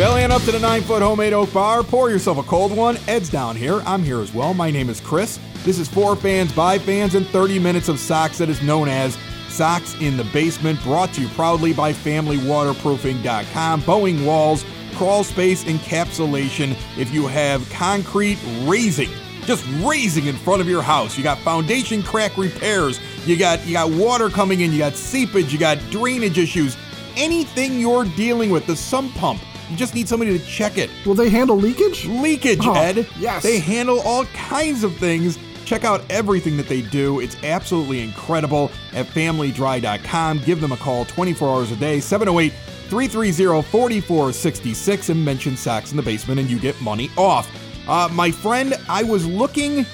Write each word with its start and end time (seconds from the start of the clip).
Bellying 0.00 0.32
up 0.32 0.40
to 0.44 0.50
the 0.50 0.58
nine 0.58 0.80
foot 0.80 1.02
homemade 1.02 1.34
oak 1.34 1.52
bar, 1.52 1.82
pour 1.82 2.08
yourself 2.08 2.38
a 2.38 2.42
cold 2.42 2.74
one. 2.74 2.96
Ed's 3.06 3.28
down 3.28 3.54
here. 3.54 3.82
I'm 3.84 4.02
here 4.02 4.20
as 4.20 4.32
well. 4.32 4.54
My 4.54 4.70
name 4.70 4.88
is 4.88 4.98
Chris. 4.98 5.38
This 5.62 5.78
is 5.78 5.88
for 5.88 6.16
fans, 6.16 6.54
by 6.54 6.78
fans, 6.78 7.14
and 7.14 7.26
30 7.26 7.58
minutes 7.58 7.90
of 7.90 7.98
socks 7.98 8.38
that 8.38 8.48
is 8.48 8.62
known 8.62 8.88
as 8.88 9.18
Sox 9.50 9.94
in 10.00 10.16
the 10.16 10.24
Basement, 10.32 10.82
brought 10.84 11.12
to 11.12 11.20
you 11.20 11.28
proudly 11.28 11.74
by 11.74 11.92
FamilyWaterproofing.com. 11.92 13.82
Bowing 13.82 14.24
Walls, 14.24 14.64
crawl 14.94 15.22
space 15.22 15.64
encapsulation. 15.64 16.74
If 16.96 17.12
you 17.12 17.26
have 17.26 17.68
concrete 17.68 18.38
raising, 18.62 19.10
just 19.44 19.66
raising 19.82 20.28
in 20.28 20.36
front 20.36 20.62
of 20.62 20.68
your 20.68 20.80
house, 20.80 21.18
you 21.18 21.22
got 21.22 21.36
foundation 21.40 22.02
crack 22.02 22.38
repairs, 22.38 22.98
you 23.26 23.36
got 23.36 23.66
you 23.66 23.74
got 23.74 23.90
water 23.90 24.30
coming 24.30 24.60
in, 24.60 24.72
you 24.72 24.78
got 24.78 24.94
seepage, 24.94 25.52
you 25.52 25.58
got 25.58 25.78
drainage 25.90 26.38
issues, 26.38 26.78
anything 27.16 27.78
you're 27.78 28.06
dealing 28.06 28.48
with, 28.48 28.66
the 28.66 28.74
sump 28.74 29.14
pump 29.16 29.42
you 29.70 29.76
just 29.76 29.94
need 29.94 30.08
somebody 30.08 30.36
to 30.38 30.44
check 30.44 30.76
it. 30.78 30.90
Will 31.06 31.14
they 31.14 31.30
handle 31.30 31.56
leakage? 31.56 32.06
Leakage, 32.06 32.66
Oh, 32.66 32.74
Ed. 32.74 33.06
yes. 33.18 33.42
They 33.42 33.58
handle 33.60 34.00
all 34.00 34.24
kinds 34.26 34.82
of 34.84 34.94
things. 34.96 35.38
Check 35.64 35.84
out 35.84 36.02
everything 36.10 36.56
that 36.56 36.68
they 36.68 36.82
do. 36.82 37.20
It's 37.20 37.36
absolutely 37.44 38.00
incredible 38.02 38.70
at 38.92 39.06
familydry.com. 39.06 40.40
Give 40.44 40.60
them 40.60 40.72
a 40.72 40.76
call 40.76 41.04
24 41.04 41.48
hours 41.48 41.70
a 41.70 41.76
day, 41.76 42.00
708 42.00 42.52
330 42.88 43.60
4466, 43.60 45.08
and 45.10 45.24
mention 45.24 45.56
Sox 45.56 45.92
in 45.92 45.96
the 45.96 46.02
Basement, 46.02 46.40
and 46.40 46.50
you 46.50 46.58
get 46.58 46.80
money 46.80 47.08
off. 47.16 47.48
Uh, 47.88 48.08
my 48.12 48.30
friend, 48.30 48.74
I 48.88 49.02
was 49.04 49.26
looking 49.26 49.86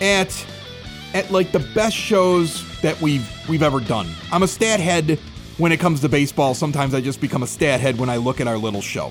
at 0.00 0.46
at 1.14 1.30
like 1.30 1.50
the 1.52 1.60
best 1.74 1.96
shows 1.96 2.62
that 2.82 3.00
we've 3.00 3.28
we've 3.48 3.62
ever 3.62 3.80
done. 3.80 4.08
I'm 4.30 4.42
a 4.42 4.48
stat 4.48 4.78
head 4.80 5.18
when 5.58 5.72
it 5.72 5.78
comes 5.80 6.00
to 6.00 6.08
baseball. 6.08 6.54
Sometimes 6.54 6.94
I 6.94 7.00
just 7.00 7.20
become 7.20 7.42
a 7.42 7.46
stat 7.46 7.80
head 7.80 7.98
when 7.98 8.08
I 8.10 8.16
look 8.16 8.40
at 8.40 8.46
our 8.48 8.58
little 8.58 8.82
show. 8.82 9.10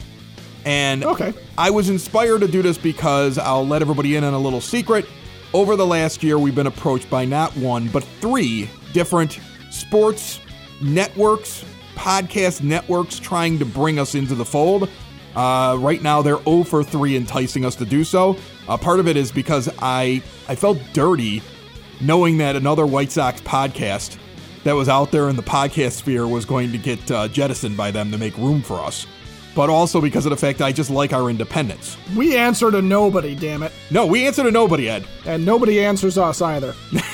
And 0.65 1.03
Okay. 1.03 1.33
I 1.57 1.69
was 1.69 1.89
inspired 1.89 2.41
to 2.41 2.47
do 2.47 2.61
this 2.61 2.77
because 2.77 3.37
I'll 3.37 3.65
let 3.67 3.81
everybody 3.81 4.15
in 4.15 4.23
on 4.23 4.33
a 4.33 4.39
little 4.39 4.61
secret. 4.61 5.05
Over 5.53 5.75
the 5.75 5.85
last 5.85 6.23
year, 6.23 6.37
we've 6.39 6.55
been 6.55 6.67
approached 6.67 7.09
by 7.09 7.23
not 7.25 7.55
one, 7.55 7.87
but 7.89 8.03
three 8.19 8.69
different 8.93 9.39
sports 9.71 10.39
networks, 10.81 11.63
podcast 11.95 12.61
networks 12.61 13.19
trying 13.19 13.59
to 13.59 13.65
bring 13.65 13.99
us 13.99 14.15
into 14.15 14.35
the 14.35 14.45
fold. 14.45 14.89
Uh, 15.35 15.77
right 15.79 16.01
now, 16.01 16.21
they're 16.21 16.41
0 16.43 16.63
for 16.63 16.83
3 16.83 17.15
enticing 17.15 17.63
us 17.65 17.75
to 17.75 17.85
do 17.85 18.03
so. 18.03 18.37
Uh, 18.67 18.75
part 18.77 18.99
of 18.99 19.07
it 19.07 19.17
is 19.17 19.31
because 19.31 19.69
I, 19.79 20.21
I 20.47 20.55
felt 20.55 20.77
dirty 20.93 21.41
knowing 22.01 22.37
that 22.39 22.55
another 22.55 22.85
White 22.85 23.11
Sox 23.11 23.39
podcast 23.41 24.17
that 24.65 24.73
was 24.73 24.89
out 24.89 25.11
there 25.11 25.29
in 25.29 25.35
the 25.35 25.43
podcast 25.43 25.91
sphere 25.91 26.27
was 26.27 26.43
going 26.43 26.71
to 26.71 26.77
get 26.79 27.11
uh, 27.11 27.27
jettisoned 27.27 27.77
by 27.77 27.91
them 27.91 28.11
to 28.11 28.17
make 28.17 28.35
room 28.35 28.61
for 28.63 28.79
us. 28.79 29.05
But 29.55 29.69
also 29.69 30.01
because 30.01 30.25
of 30.25 30.31
the 30.31 30.37
fact 30.37 30.59
I 30.59 30.71
just 30.71 30.89
like 30.89 31.13
our 31.13 31.29
independence. 31.29 31.97
We 32.15 32.35
answer 32.35 32.71
to 32.71 32.81
nobody, 32.81 33.35
damn 33.35 33.61
it. 33.63 33.71
No, 33.91 34.07
we 34.07 34.25
answer 34.25 34.43
to 34.43 34.51
nobody, 34.51 34.89
Ed. 34.89 35.05
And 35.25 35.45
nobody 35.45 35.79
answers 35.79 36.17
us 36.17 36.41
either. 36.41 36.75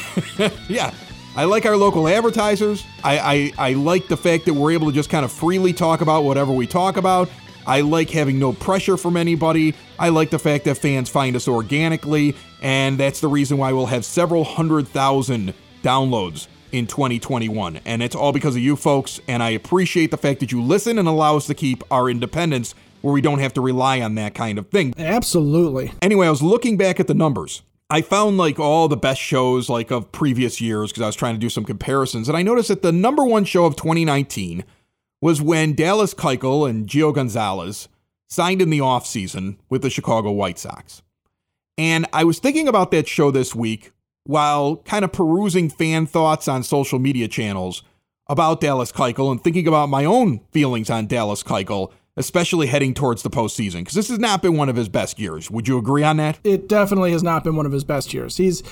Yeah. 0.68 0.94
I 1.38 1.46
like 1.46 1.66
our 1.66 1.78
local 1.78 2.08
advertisers. 2.08 2.84
I, 3.04 3.54
I, 3.58 3.70
I 3.70 3.74
like 3.74 4.08
the 4.08 4.18
fact 4.18 4.46
that 4.46 4.54
we're 4.54 4.72
able 4.72 4.88
to 4.88 4.94
just 4.94 5.10
kind 5.10 5.24
of 5.24 5.32
freely 5.32 5.72
talk 5.72 6.02
about 6.02 6.24
whatever 6.24 6.52
we 6.52 6.68
talk 6.68 6.98
about. 6.98 7.30
I 7.66 7.82
like 7.82 8.10
having 8.10 8.38
no 8.40 8.52
pressure 8.52 8.98
from 8.98 9.16
anybody. 9.16 9.76
I 9.98 10.10
like 10.10 10.30
the 10.30 10.40
fact 10.40 10.66
that 10.66 10.76
fans 10.76 11.10
find 11.10 11.38
us 11.38 11.48
organically, 11.48 12.36
and 12.62 12.98
that's 12.98 13.22
the 13.22 13.30
reason 13.30 13.58
why 13.58 13.72
we'll 13.72 13.86
have 13.86 14.04
several 14.04 14.44
hundred 14.44 14.88
thousand 14.90 15.54
downloads 15.84 16.48
in 16.72 16.88
2021. 16.88 17.80
And 17.86 18.02
it's 18.02 18.16
all 18.16 18.32
because 18.32 18.56
of 18.56 18.62
you 18.62 18.76
folks, 18.76 19.20
and 19.28 19.42
I 19.44 19.50
appreciate 19.52 20.12
the 20.12 20.18
fact 20.18 20.40
that 20.40 20.52
you 20.52 20.62
listen 20.62 20.98
and 20.98 21.08
allow 21.08 21.38
us 21.38 21.48
to 21.48 21.54
keep 21.54 21.84
our 21.92 22.10
independence 22.10 22.74
where 23.02 23.14
we 23.14 23.22
don't 23.22 23.40
have 23.40 23.54
to 23.54 23.62
rely 23.62 24.02
on 24.02 24.16
that 24.16 24.36
kind 24.36 24.58
of 24.58 24.70
thing. 24.70 24.94
Absolutely. 24.98 25.92
Anyway, 26.02 26.28
I 26.28 26.30
was 26.30 26.42
looking 26.42 26.78
back 26.78 27.00
at 27.00 27.08
the 27.08 27.14
numbers. 27.14 27.62
I 27.90 28.02
found 28.02 28.38
like 28.38 28.58
all 28.58 28.88
the 28.88 28.96
best 28.96 29.20
shows 29.20 29.70
like 29.70 29.92
of 29.92 30.12
previous 30.12 30.62
years 30.62 30.92
because 30.92 31.04
I 31.04 31.08
was 31.08 31.16
trying 31.16 31.36
to 31.36 31.40
do 31.40 31.50
some 31.50 31.66
comparisons, 31.66 32.30
and 32.30 32.38
I 32.38 32.42
noticed 32.42 32.70
that 32.70 32.84
the 32.84 32.92
number 32.92 33.26
one 33.26 33.44
show 33.44 33.66
of 33.66 33.76
2019 33.76 34.64
was 35.20 35.42
when 35.42 35.74
Dallas 35.74 36.14
Keuchel 36.14 36.70
and 36.70 36.88
Gio 36.88 37.14
Gonzalez 37.14 37.90
signed 38.30 38.62
in 38.62 38.70
the 38.70 38.80
offseason 38.80 39.58
with 39.70 39.82
the 39.82 39.90
Chicago 39.90 40.32
White 40.32 40.58
Sox. 40.58 41.02
And 41.78 42.06
I 42.14 42.24
was 42.24 42.40
thinking 42.40 42.68
about 42.68 42.92
that 42.92 43.08
show 43.08 43.30
this 43.30 43.54
week 43.54 43.92
while 44.24 44.78
kind 44.78 45.04
of 45.04 45.12
perusing 45.12 45.70
fan 45.70 46.06
thoughts 46.06 46.48
on 46.48 46.64
social 46.64 47.00
media 47.00 47.28
channels 47.28 47.84
about 48.28 48.62
Dallas 48.62 48.92
Keuchel 48.92 49.32
and 49.32 49.44
thinking 49.44 49.68
about 49.68 49.90
my 49.90 50.06
own 50.06 50.40
feelings 50.52 50.90
on 50.90 51.08
Dallas 51.08 51.44
Keuchel, 51.44 51.92
especially 52.16 52.68
heading 52.68 52.94
towards 52.94 53.24
the 53.24 53.30
postseason, 53.30 53.80
because 53.80 53.96
this 53.96 54.10
has 54.10 54.20
not 54.20 54.42
been 54.42 54.58
one 54.58 54.70
of 54.70 54.76
his 54.76 54.90
best 54.90 55.20
years. 55.20 55.52
Would 55.52 55.68
you 55.68 55.78
agree 55.78 56.04
on 56.04 56.18
that? 56.18 56.40
It 56.44 56.70
definitely 56.70 57.12
has 57.12 57.24
not 57.24 57.44
been 57.44 57.56
one 57.56 57.66
of 57.66 57.72
his 57.72 57.84
best 57.84 58.14
years. 58.14 58.38
He's 58.38 58.64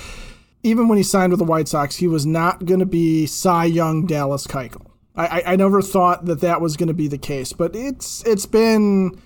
even 0.62 0.88
when 0.88 0.98
he 0.98 1.04
signed 1.04 1.32
with 1.32 1.38
the 1.38 1.44
White 1.44 1.68
Sox, 1.68 1.96
he 1.96 2.06
was 2.06 2.26
not 2.26 2.66
going 2.66 2.80
to 2.80 2.86
be 2.86 3.26
Cy 3.26 3.64
Young 3.64 4.06
Dallas 4.06 4.46
Keuchel. 4.46 4.86
I, 5.16 5.26
I, 5.26 5.42
I 5.52 5.56
never 5.56 5.82
thought 5.82 6.26
that 6.26 6.40
that 6.40 6.60
was 6.60 6.76
going 6.76 6.88
to 6.88 6.94
be 6.94 7.08
the 7.08 7.18
case, 7.18 7.52
but 7.52 7.74
it's 7.74 8.24
it's 8.26 8.46
been 8.46 9.20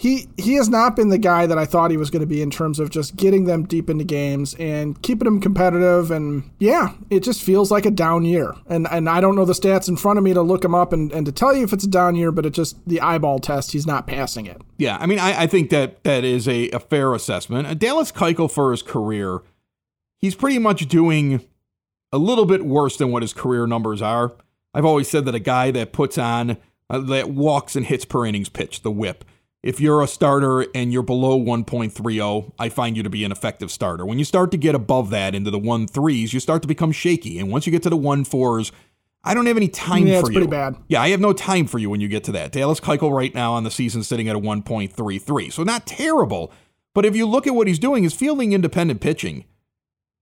he 0.00 0.28
he 0.36 0.54
has 0.54 0.68
not 0.68 0.94
been 0.94 1.08
the 1.08 1.18
guy 1.18 1.46
that 1.46 1.58
I 1.58 1.64
thought 1.66 1.90
he 1.90 1.96
was 1.96 2.08
going 2.08 2.20
to 2.20 2.26
be 2.26 2.40
in 2.40 2.52
terms 2.52 2.78
of 2.78 2.88
just 2.88 3.16
getting 3.16 3.46
them 3.46 3.64
deep 3.64 3.90
into 3.90 4.04
games 4.04 4.54
and 4.54 5.00
keeping 5.02 5.24
them 5.24 5.40
competitive. 5.40 6.12
And 6.12 6.48
yeah, 6.60 6.94
it 7.10 7.24
just 7.24 7.42
feels 7.42 7.72
like 7.72 7.84
a 7.84 7.90
down 7.90 8.24
year. 8.24 8.54
And 8.68 8.86
and 8.92 9.08
I 9.08 9.20
don't 9.20 9.34
know 9.34 9.44
the 9.44 9.54
stats 9.54 9.88
in 9.88 9.96
front 9.96 10.16
of 10.16 10.24
me 10.24 10.32
to 10.34 10.40
look 10.40 10.64
him 10.64 10.72
up 10.72 10.92
and, 10.92 11.10
and 11.10 11.26
to 11.26 11.32
tell 11.32 11.52
you 11.52 11.64
if 11.64 11.72
it's 11.72 11.82
a 11.82 11.88
down 11.88 12.14
year, 12.14 12.30
but 12.30 12.46
it 12.46 12.50
just 12.50 12.76
the 12.88 13.00
eyeball 13.00 13.40
test, 13.40 13.72
he's 13.72 13.88
not 13.88 14.06
passing 14.06 14.46
it. 14.46 14.62
Yeah, 14.76 14.96
I 15.00 15.06
mean, 15.06 15.18
I, 15.18 15.42
I 15.42 15.46
think 15.48 15.70
that 15.70 16.04
that 16.04 16.22
is 16.22 16.46
a, 16.46 16.70
a 16.70 16.78
fair 16.78 17.12
assessment. 17.12 17.66
Uh, 17.66 17.74
Dallas 17.74 18.12
Keuchel 18.12 18.48
for 18.48 18.70
his 18.70 18.82
career, 18.82 19.40
he's 20.16 20.36
pretty 20.36 20.60
much 20.60 20.86
doing 20.86 21.44
a 22.12 22.18
little 22.18 22.46
bit 22.46 22.64
worse 22.64 22.96
than 22.96 23.10
what 23.10 23.22
his 23.22 23.32
career 23.32 23.66
numbers 23.66 24.00
are. 24.00 24.32
I've 24.72 24.84
always 24.84 25.08
said 25.08 25.24
that 25.24 25.34
a 25.34 25.40
guy 25.40 25.72
that 25.72 25.92
puts 25.92 26.18
on 26.18 26.56
uh, 26.88 27.00
that 27.00 27.30
walks 27.30 27.74
and 27.74 27.84
hits 27.84 28.04
per 28.04 28.24
innings 28.24 28.48
pitch, 28.48 28.82
the 28.82 28.92
whip. 28.92 29.24
If 29.62 29.80
you're 29.80 30.02
a 30.02 30.06
starter 30.06 30.66
and 30.74 30.92
you're 30.92 31.02
below 31.02 31.38
1.30, 31.38 32.52
I 32.58 32.68
find 32.68 32.96
you 32.96 33.02
to 33.02 33.10
be 33.10 33.24
an 33.24 33.32
effective 33.32 33.72
starter. 33.72 34.06
When 34.06 34.18
you 34.18 34.24
start 34.24 34.52
to 34.52 34.56
get 34.56 34.74
above 34.74 35.10
that 35.10 35.34
into 35.34 35.50
the 35.50 35.58
1.3s, 35.58 36.32
you 36.32 36.38
start 36.38 36.62
to 36.62 36.68
become 36.68 36.92
shaky. 36.92 37.38
And 37.40 37.50
once 37.50 37.66
you 37.66 37.72
get 37.72 37.82
to 37.82 37.90
the 37.90 37.96
1.4s, 37.96 38.70
I 39.24 39.34
don't 39.34 39.46
have 39.46 39.56
any 39.56 39.66
time 39.68 40.06
Yeah, 40.06 40.20
for 40.20 40.26
it's 40.26 40.28
you. 40.30 40.34
pretty 40.36 40.50
bad. 40.50 40.76
Yeah, 40.86 41.02
I 41.02 41.08
have 41.08 41.20
no 41.20 41.32
time 41.32 41.66
for 41.66 41.78
you 41.78 41.90
when 41.90 42.00
you 42.00 42.06
get 42.06 42.22
to 42.24 42.32
that. 42.32 42.52
Dallas 42.52 42.78
Keuchel 42.78 43.10
right 43.10 43.34
now 43.34 43.52
on 43.54 43.64
the 43.64 43.70
season 43.70 44.04
sitting 44.04 44.28
at 44.28 44.36
a 44.36 44.40
1.33. 44.40 45.52
So 45.52 45.64
not 45.64 45.86
terrible, 45.86 46.52
but 46.94 47.04
if 47.04 47.16
you 47.16 47.26
look 47.26 47.48
at 47.48 47.54
what 47.54 47.66
he's 47.66 47.80
doing, 47.80 48.04
his 48.04 48.14
fielding 48.14 48.52
independent 48.52 49.00
pitching 49.00 49.44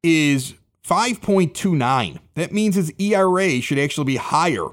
is 0.03 0.55
5.29. 0.83 2.21
That 2.35 2.53
means 2.53 2.75
his 2.75 2.91
ERA 2.99 3.61
should 3.61 3.79
actually 3.79 4.05
be 4.05 4.17
higher 4.17 4.67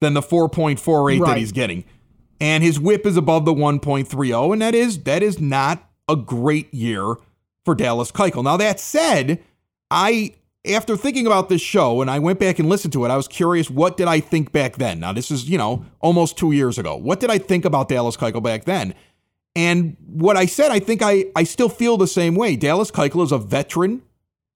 than 0.00 0.14
the 0.14 0.22
4.48 0.22 1.26
that 1.26 1.36
he's 1.36 1.52
getting. 1.52 1.84
And 2.40 2.62
his 2.62 2.78
whip 2.78 3.04
is 3.04 3.16
above 3.16 3.44
the 3.44 3.54
1.30 3.54 4.52
and 4.52 4.62
that 4.62 4.74
is 4.74 5.02
that 5.04 5.22
is 5.22 5.40
not 5.40 5.88
a 6.08 6.16
great 6.16 6.72
year 6.72 7.16
for 7.64 7.74
Dallas 7.74 8.12
Keuchel. 8.12 8.44
Now 8.44 8.56
that 8.56 8.80
said, 8.80 9.42
I 9.90 10.34
after 10.64 10.96
thinking 10.96 11.26
about 11.26 11.48
this 11.48 11.60
show 11.60 12.00
and 12.00 12.10
I 12.10 12.18
went 12.18 12.38
back 12.38 12.58
and 12.58 12.68
listened 12.68 12.92
to 12.92 13.04
it, 13.04 13.10
I 13.10 13.16
was 13.16 13.28
curious 13.28 13.70
what 13.70 13.96
did 13.96 14.06
I 14.06 14.20
think 14.20 14.52
back 14.52 14.76
then? 14.76 15.00
Now 15.00 15.12
this 15.12 15.30
is, 15.30 15.48
you 15.48 15.58
know, 15.58 15.84
almost 16.00 16.36
2 16.38 16.52
years 16.52 16.78
ago. 16.78 16.96
What 16.96 17.20
did 17.20 17.30
I 17.30 17.38
think 17.38 17.64
about 17.64 17.88
Dallas 17.88 18.16
Keuchel 18.16 18.42
back 18.42 18.64
then? 18.64 18.94
And 19.56 19.96
what 20.06 20.36
I 20.36 20.46
said, 20.46 20.70
I 20.70 20.78
think 20.78 21.02
I 21.02 21.26
I 21.34 21.42
still 21.44 21.68
feel 21.68 21.96
the 21.96 22.06
same 22.06 22.36
way. 22.36 22.54
Dallas 22.54 22.90
Keuchel 22.90 23.24
is 23.24 23.32
a 23.32 23.38
veteran 23.38 24.02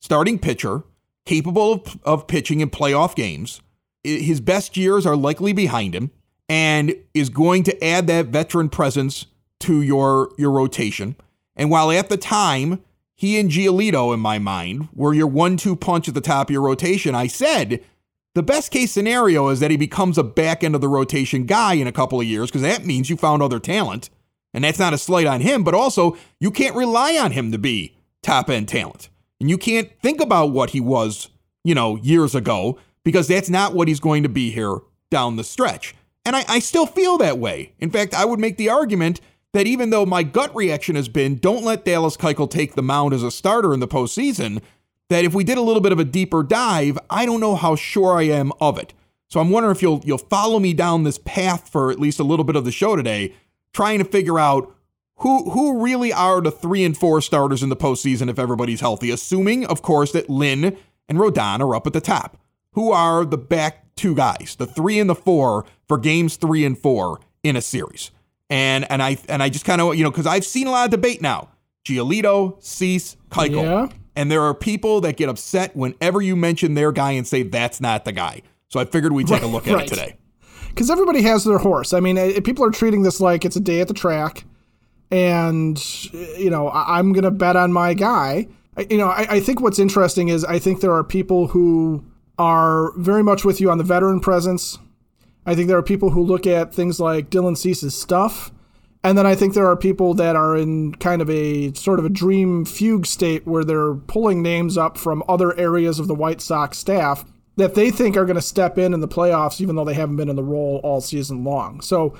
starting 0.00 0.38
pitcher 0.38 0.84
capable 1.24 1.72
of, 1.72 1.98
of 2.04 2.26
pitching 2.26 2.60
in 2.60 2.70
playoff 2.70 3.14
games. 3.14 3.60
His 4.04 4.40
best 4.40 4.76
years 4.76 5.06
are 5.06 5.16
likely 5.16 5.52
behind 5.52 5.94
him 5.94 6.10
and 6.52 6.94
is 7.14 7.30
going 7.30 7.62
to 7.62 7.82
add 7.82 8.06
that 8.06 8.26
veteran 8.26 8.68
presence 8.68 9.24
to 9.58 9.80
your 9.80 10.30
your 10.36 10.50
rotation. 10.50 11.16
And 11.56 11.70
while 11.70 11.90
at 11.90 12.10
the 12.10 12.18
time 12.18 12.82
he 13.14 13.40
and 13.40 13.48
Giolito 13.48 14.12
in 14.12 14.20
my 14.20 14.38
mind 14.38 14.90
were 14.92 15.14
your 15.14 15.28
one-two 15.28 15.76
punch 15.76 16.08
at 16.08 16.14
the 16.14 16.20
top 16.20 16.50
of 16.50 16.52
your 16.52 16.60
rotation, 16.60 17.14
I 17.14 17.26
said 17.26 17.82
the 18.34 18.42
best 18.42 18.70
case 18.70 18.92
scenario 18.92 19.48
is 19.48 19.60
that 19.60 19.70
he 19.70 19.78
becomes 19.78 20.18
a 20.18 20.22
back 20.22 20.62
end 20.62 20.74
of 20.74 20.82
the 20.82 20.88
rotation 20.88 21.46
guy 21.46 21.72
in 21.72 21.86
a 21.86 21.92
couple 21.92 22.20
of 22.20 22.26
years 22.26 22.50
because 22.50 22.60
that 22.60 22.84
means 22.84 23.08
you 23.08 23.16
found 23.16 23.40
other 23.42 23.58
talent. 23.58 24.10
And 24.52 24.62
that's 24.62 24.78
not 24.78 24.92
a 24.92 24.98
slight 24.98 25.26
on 25.26 25.40
him, 25.40 25.64
but 25.64 25.72
also 25.72 26.18
you 26.38 26.50
can't 26.50 26.76
rely 26.76 27.16
on 27.16 27.32
him 27.32 27.50
to 27.52 27.58
be 27.58 27.96
top 28.22 28.50
end 28.50 28.68
talent. 28.68 29.08
And 29.40 29.48
you 29.48 29.56
can't 29.56 29.90
think 30.02 30.20
about 30.20 30.50
what 30.50 30.70
he 30.70 30.80
was, 30.80 31.30
you 31.64 31.74
know, 31.74 31.96
years 31.96 32.34
ago 32.34 32.78
because 33.04 33.26
that's 33.28 33.48
not 33.48 33.72
what 33.72 33.88
he's 33.88 34.00
going 34.00 34.22
to 34.22 34.28
be 34.28 34.50
here 34.50 34.80
down 35.10 35.36
the 35.36 35.44
stretch. 35.44 35.94
And 36.24 36.36
I, 36.36 36.44
I 36.48 36.58
still 36.60 36.86
feel 36.86 37.18
that 37.18 37.38
way. 37.38 37.74
In 37.78 37.90
fact, 37.90 38.14
I 38.14 38.24
would 38.24 38.38
make 38.38 38.56
the 38.56 38.68
argument 38.68 39.20
that 39.52 39.66
even 39.66 39.90
though 39.90 40.06
my 40.06 40.22
gut 40.22 40.54
reaction 40.54 40.96
has 40.96 41.08
been 41.08 41.36
don't 41.36 41.64
let 41.64 41.84
Dallas 41.84 42.16
Keuchel 42.16 42.50
take 42.50 42.74
the 42.74 42.82
mound 42.82 43.12
as 43.12 43.22
a 43.22 43.30
starter 43.30 43.74
in 43.74 43.80
the 43.80 43.88
postseason, 43.88 44.62
that 45.10 45.24
if 45.24 45.34
we 45.34 45.44
did 45.44 45.58
a 45.58 45.62
little 45.62 45.82
bit 45.82 45.92
of 45.92 45.98
a 45.98 46.04
deeper 46.04 46.42
dive, 46.42 46.98
I 47.10 47.26
don't 47.26 47.40
know 47.40 47.54
how 47.54 47.76
sure 47.76 48.16
I 48.16 48.22
am 48.22 48.52
of 48.60 48.78
it. 48.78 48.94
So 49.28 49.40
I'm 49.40 49.50
wondering 49.50 49.74
if 49.74 49.82
you'll 49.82 50.02
you'll 50.04 50.18
follow 50.18 50.58
me 50.58 50.74
down 50.74 51.04
this 51.04 51.18
path 51.18 51.68
for 51.68 51.90
at 51.90 51.98
least 51.98 52.20
a 52.20 52.24
little 52.24 52.44
bit 52.44 52.56
of 52.56 52.64
the 52.64 52.72
show 52.72 52.96
today, 52.96 53.34
trying 53.72 53.98
to 53.98 54.04
figure 54.04 54.38
out 54.38 54.74
who 55.16 55.50
who 55.50 55.82
really 55.82 56.12
are 56.12 56.40
the 56.40 56.50
three 56.50 56.84
and 56.84 56.96
four 56.96 57.20
starters 57.20 57.62
in 57.62 57.68
the 57.68 57.76
postseason 57.76 58.28
if 58.28 58.38
everybody's 58.38 58.80
healthy, 58.80 59.10
assuming, 59.10 59.66
of 59.66 59.82
course, 59.82 60.12
that 60.12 60.28
Lynn 60.28 60.76
and 61.08 61.18
Rodon 61.18 61.60
are 61.60 61.74
up 61.74 61.86
at 61.86 61.92
the 61.92 62.00
top. 62.00 62.38
Who 62.72 62.90
are 62.92 63.24
the 63.24 63.38
back 63.38 63.94
two 63.96 64.14
guys, 64.14 64.56
the 64.58 64.66
three 64.66 64.98
and 64.98 65.08
the 65.10 65.14
four 65.14 65.64
for 65.88 65.98
games 65.98 66.36
three 66.36 66.64
and 66.64 66.78
four 66.78 67.20
in 67.42 67.56
a 67.56 67.62
series? 67.62 68.10
And 68.50 68.90
and 68.90 69.02
I 69.02 69.16
and 69.28 69.42
I 69.42 69.48
just 69.48 69.64
kind 69.64 69.80
of 69.80 69.94
you 69.96 70.04
know 70.04 70.10
because 70.10 70.26
I've 70.26 70.44
seen 70.44 70.66
a 70.66 70.70
lot 70.70 70.84
of 70.86 70.90
debate 70.90 71.22
now. 71.22 71.48
Giolito, 71.84 72.62
Cease, 72.62 73.16
Keuchel. 73.30 73.62
Yeah. 73.64 73.88
And 74.14 74.30
there 74.30 74.42
are 74.42 74.54
people 74.54 75.00
that 75.00 75.16
get 75.16 75.28
upset 75.28 75.74
whenever 75.74 76.20
you 76.20 76.36
mention 76.36 76.74
their 76.74 76.92
guy 76.92 77.12
and 77.12 77.26
say 77.26 77.42
that's 77.42 77.80
not 77.80 78.04
the 78.04 78.12
guy. 78.12 78.42
So 78.68 78.78
I 78.78 78.84
figured 78.84 79.12
we'd 79.12 79.26
take 79.26 79.42
a 79.42 79.46
look 79.46 79.66
at 79.66 79.74
Right. 79.74 79.86
it 79.86 79.88
today. 79.88 80.16
because 80.68 80.90
everybody 80.90 81.22
has 81.22 81.44
their 81.44 81.58
horse. 81.58 81.92
I 81.92 82.00
mean, 82.00 82.42
people 82.42 82.64
are 82.64 82.70
treating 82.70 83.02
this 83.02 83.20
like 83.20 83.44
it's 83.44 83.56
a 83.56 83.60
day 83.60 83.80
at 83.80 83.88
the 83.88 83.94
track, 83.94 84.44
and 85.10 85.78
you 86.38 86.50
know, 86.50 86.68
I, 86.68 86.98
I'm 86.98 87.12
going 87.12 87.24
to 87.24 87.30
bet 87.30 87.56
on 87.56 87.72
my 87.72 87.94
guy. 87.94 88.48
I, 88.76 88.86
you 88.90 88.96
know, 88.98 89.08
I, 89.08 89.26
I 89.36 89.40
think 89.40 89.60
what's 89.60 89.78
interesting 89.78 90.28
is 90.28 90.44
I 90.44 90.58
think 90.58 90.80
there 90.80 90.92
are 90.92 91.04
people 91.04 91.48
who 91.48 92.04
are 92.38 92.92
very 92.98 93.22
much 93.22 93.44
with 93.44 93.60
you 93.60 93.70
on 93.70 93.78
the 93.78 93.84
veteran 93.84 94.20
presence. 94.20 94.78
I 95.44 95.54
think 95.54 95.68
there 95.68 95.78
are 95.78 95.82
people 95.82 96.10
who 96.10 96.22
look 96.22 96.46
at 96.46 96.74
things 96.74 97.00
like 97.00 97.30
Dylan 97.30 97.56
Cease's 97.56 97.98
stuff. 97.98 98.52
And 99.04 99.18
then 99.18 99.26
I 99.26 99.34
think 99.34 99.54
there 99.54 99.66
are 99.66 99.76
people 99.76 100.14
that 100.14 100.36
are 100.36 100.56
in 100.56 100.94
kind 100.94 101.20
of 101.20 101.28
a 101.28 101.72
sort 101.74 101.98
of 101.98 102.04
a 102.04 102.08
dream 102.08 102.64
fugue 102.64 103.06
state 103.06 103.46
where 103.46 103.64
they're 103.64 103.94
pulling 103.94 104.42
names 104.42 104.78
up 104.78 104.96
from 104.96 105.24
other 105.28 105.58
areas 105.58 105.98
of 105.98 106.06
the 106.06 106.14
White 106.14 106.40
Sox 106.40 106.78
staff 106.78 107.24
that 107.56 107.74
they 107.74 107.90
think 107.90 108.16
are 108.16 108.24
going 108.24 108.36
to 108.36 108.42
step 108.42 108.78
in 108.78 108.94
in 108.94 109.00
the 109.00 109.08
playoffs, 109.08 109.60
even 109.60 109.74
though 109.74 109.84
they 109.84 109.94
haven't 109.94 110.16
been 110.16 110.28
in 110.28 110.36
the 110.36 110.44
role 110.44 110.80
all 110.84 111.00
season 111.00 111.42
long. 111.42 111.80
So, 111.80 112.16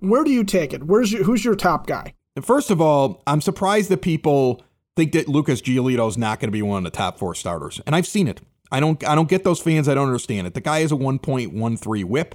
where 0.00 0.24
do 0.24 0.30
you 0.30 0.44
take 0.44 0.74
it? 0.74 0.84
Where's 0.84 1.12
your, 1.12 1.24
who's 1.24 1.44
your 1.44 1.54
top 1.54 1.86
guy? 1.86 2.12
First 2.42 2.70
of 2.70 2.80
all, 2.80 3.22
I'm 3.26 3.40
surprised 3.40 3.88
that 3.90 4.02
people 4.02 4.62
think 4.96 5.12
that 5.12 5.28
Lucas 5.28 5.62
Giolito 5.62 6.08
is 6.08 6.18
not 6.18 6.40
going 6.40 6.48
to 6.48 6.52
be 6.52 6.62
one 6.62 6.78
of 6.78 6.84
the 6.84 6.96
top 6.96 7.18
four 7.18 7.34
starters. 7.34 7.80
And 7.86 7.94
I've 7.94 8.06
seen 8.06 8.28
it. 8.28 8.40
I 8.70 8.80
don't 8.80 9.06
I 9.06 9.14
don't 9.14 9.28
get 9.28 9.44
those 9.44 9.60
fans. 9.60 9.88
I 9.88 9.94
don't 9.94 10.06
understand 10.06 10.46
it. 10.46 10.54
The 10.54 10.60
guy 10.60 10.80
has 10.80 10.92
a 10.92 10.96
1.13 10.96 12.04
whip. 12.04 12.34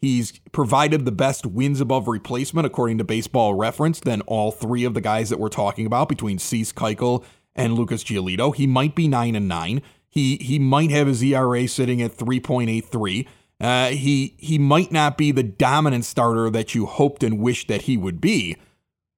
He's 0.00 0.38
provided 0.52 1.04
the 1.04 1.12
best 1.12 1.44
wins 1.44 1.80
above 1.80 2.08
replacement 2.08 2.66
according 2.66 2.98
to 2.98 3.04
Baseball 3.04 3.54
Reference 3.54 4.00
than 4.00 4.22
all 4.22 4.50
three 4.50 4.84
of 4.84 4.94
the 4.94 5.00
guys 5.02 5.28
that 5.28 5.38
we're 5.38 5.50
talking 5.50 5.84
about 5.84 6.08
between 6.08 6.38
Cease 6.38 6.72
Keuchel 6.72 7.22
and 7.54 7.74
Lucas 7.74 8.02
Giolito. 8.02 8.54
He 8.54 8.66
might 8.66 8.94
be 8.94 9.08
nine 9.08 9.34
and 9.34 9.46
nine. 9.46 9.82
He 10.08 10.36
he 10.36 10.58
might 10.58 10.90
have 10.90 11.06
his 11.06 11.22
ERA 11.22 11.68
sitting 11.68 12.00
at 12.00 12.16
3.83. 12.16 13.26
Uh, 13.60 13.88
he 13.90 14.34
he 14.38 14.58
might 14.58 14.90
not 14.90 15.18
be 15.18 15.32
the 15.32 15.42
dominant 15.42 16.06
starter 16.06 16.48
that 16.48 16.74
you 16.74 16.86
hoped 16.86 17.22
and 17.22 17.38
wished 17.38 17.68
that 17.68 17.82
he 17.82 17.96
would 17.96 18.20
be, 18.20 18.56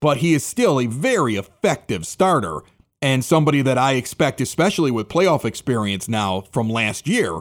but 0.01 0.17
he 0.19 0.35
is 0.35 0.45
still 0.45 0.81
a 0.81 0.87
very 0.87 1.37
effective 1.37 2.07
starter 2.07 2.61
and 3.03 3.25
somebody 3.25 3.61
that 3.63 3.77
I 3.77 3.95
expect, 3.95 4.41
especially 4.41 4.93
with 4.93 5.09
playoff 5.09 5.45
experience 5.45 6.09
now 6.09 6.43
from 6.53 6.71
last 6.71 7.09
year, 7.09 7.41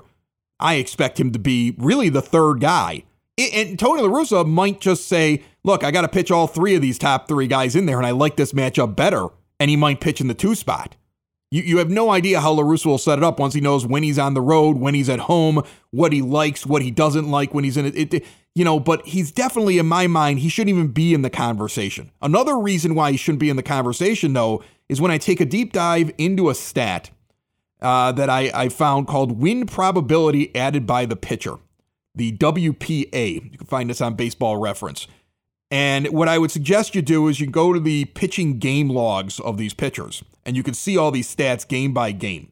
I 0.59 0.75
expect 0.75 1.19
him 1.19 1.31
to 1.31 1.39
be 1.39 1.75
really 1.77 2.09
the 2.09 2.21
third 2.21 2.59
guy. 2.59 3.03
And 3.37 3.79
Tony 3.79 4.01
La 4.01 4.09
Russa 4.09 4.45
might 4.45 4.81
just 4.81 5.07
say, 5.07 5.43
look, 5.63 5.83
I 5.83 5.91
got 5.91 6.01
to 6.01 6.07
pitch 6.07 6.31
all 6.31 6.47
three 6.47 6.75
of 6.75 6.81
these 6.81 6.97
top 6.97 7.27
three 7.27 7.47
guys 7.47 7.75
in 7.75 7.85
there, 7.85 7.97
and 7.97 8.05
I 8.05 8.11
like 8.11 8.35
this 8.35 8.53
matchup 8.53 8.95
better. 8.95 9.27
And 9.59 9.69
he 9.69 9.75
might 9.75 10.01
pitch 10.01 10.19
in 10.19 10.27
the 10.27 10.33
two 10.33 10.55
spot. 10.55 10.95
You, 11.51 11.61
you 11.61 11.77
have 11.77 11.89
no 11.89 12.09
idea 12.09 12.39
how 12.39 12.51
La 12.51 12.63
Russa 12.63 12.87
will 12.87 12.97
set 12.97 13.19
it 13.19 13.23
up 13.23 13.39
once 13.39 13.53
he 13.53 13.61
knows 13.61 13.85
when 13.85 14.03
he's 14.03 14.19
on 14.19 14.33
the 14.33 14.41
road, 14.41 14.77
when 14.77 14.93
he's 14.93 15.09
at 15.09 15.19
home, 15.19 15.63
what 15.91 16.13
he 16.13 16.21
likes, 16.21 16.65
what 16.65 16.81
he 16.81 16.91
doesn't 16.91 17.29
like 17.29 17.53
when 17.53 17.63
he's 17.63 17.77
in 17.77 17.85
it. 17.85 18.13
it 18.13 18.25
you 18.53 18.65
know, 18.65 18.79
but 18.79 19.05
he's 19.05 19.31
definitely, 19.31 19.77
in 19.77 19.85
my 19.85 20.07
mind, 20.07 20.39
he 20.39 20.49
shouldn't 20.49 20.75
even 20.75 20.89
be 20.89 21.13
in 21.13 21.21
the 21.21 21.29
conversation. 21.29 22.11
Another 22.21 22.57
reason 22.57 22.95
why 22.95 23.11
he 23.11 23.17
shouldn't 23.17 23.39
be 23.39 23.49
in 23.49 23.55
the 23.55 23.63
conversation, 23.63 24.33
though, 24.33 24.61
is 24.91 24.99
when 24.99 25.09
I 25.09 25.17
take 25.17 25.39
a 25.39 25.45
deep 25.45 25.71
dive 25.71 26.11
into 26.17 26.49
a 26.49 26.53
stat 26.53 27.11
uh, 27.81 28.11
that 28.11 28.29
I, 28.29 28.51
I 28.53 28.67
found 28.67 29.07
called 29.07 29.39
win 29.39 29.65
probability 29.65 30.53
added 30.53 30.85
by 30.85 31.05
the 31.05 31.15
pitcher, 31.15 31.55
the 32.13 32.33
WPA. 32.33 33.51
You 33.51 33.57
can 33.57 33.67
find 33.67 33.89
this 33.89 34.01
on 34.01 34.15
baseball 34.15 34.57
reference. 34.57 35.07
And 35.71 36.09
what 36.09 36.27
I 36.27 36.37
would 36.37 36.51
suggest 36.51 36.93
you 36.93 37.01
do 37.01 37.29
is 37.29 37.39
you 37.39 37.47
go 37.47 37.71
to 37.71 37.79
the 37.79 38.03
pitching 38.03 38.59
game 38.59 38.89
logs 38.89 39.39
of 39.39 39.57
these 39.57 39.73
pitchers, 39.73 40.25
and 40.45 40.57
you 40.57 40.61
can 40.61 40.73
see 40.73 40.97
all 40.97 41.09
these 41.09 41.33
stats 41.33 41.65
game 41.65 41.93
by 41.93 42.11
game. 42.11 42.51